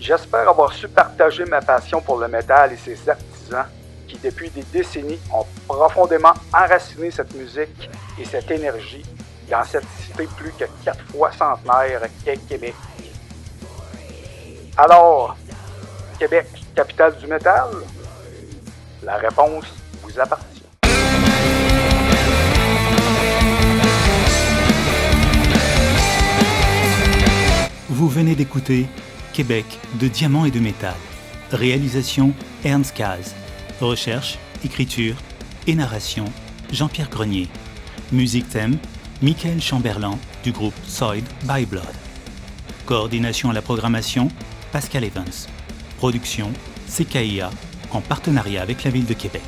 J'espère 0.00 0.48
avoir 0.48 0.72
su 0.72 0.88
partager 0.88 1.44
ma 1.44 1.60
passion 1.60 2.00
pour 2.00 2.16
le 2.18 2.26
métal 2.26 2.72
et 2.72 2.76
ses 2.78 3.06
artisans 3.06 3.66
qui, 4.08 4.16
depuis 4.16 4.48
des 4.48 4.62
décennies, 4.62 5.20
ont 5.30 5.44
profondément 5.68 6.32
enraciné 6.54 7.10
cette 7.10 7.34
musique 7.34 7.90
et 8.18 8.24
cette 8.24 8.50
énergie 8.50 9.04
dans 9.50 9.62
cette 9.62 9.84
cité 10.00 10.26
plus 10.38 10.52
que 10.52 10.64
quatre 10.82 11.04
fois 11.12 11.30
centenaire 11.32 12.00
qu'est 12.24 12.38
Québec. 12.48 12.74
Alors, 14.78 15.36
Québec, 16.18 16.46
capitale 16.74 17.18
du 17.18 17.26
métal? 17.26 17.68
La 19.02 19.16
réponse 19.16 19.66
vous 20.02 20.18
appartient. 20.18 20.62
Vous 27.90 28.08
venez 28.08 28.34
d'écouter 28.34 28.86
Québec 29.40 29.64
de 29.98 30.06
diamants 30.06 30.44
et 30.44 30.50
de 30.50 30.60
métal. 30.60 30.96
Réalisation 31.50 32.34
Ernst 32.62 32.94
Kaz. 32.94 33.34
Recherche, 33.80 34.38
écriture 34.62 35.16
et 35.66 35.74
narration 35.74 36.26
Jean-Pierre 36.70 37.08
Grenier. 37.08 37.48
Musique 38.12 38.50
thème 38.50 38.76
Michael 39.22 39.62
Chamberlain 39.62 40.18
du 40.44 40.52
groupe 40.52 40.74
Soid 40.86 41.24
by 41.44 41.64
Blood. 41.64 41.86
Coordination 42.84 43.48
à 43.48 43.54
la 43.54 43.62
programmation 43.62 44.28
Pascal 44.72 45.04
Evans. 45.04 45.48
Production 45.96 46.52
CKIA 46.86 47.48
en 47.92 48.02
partenariat 48.02 48.60
avec 48.60 48.84
la 48.84 48.90
ville 48.90 49.06
de 49.06 49.14
Québec. 49.14 49.40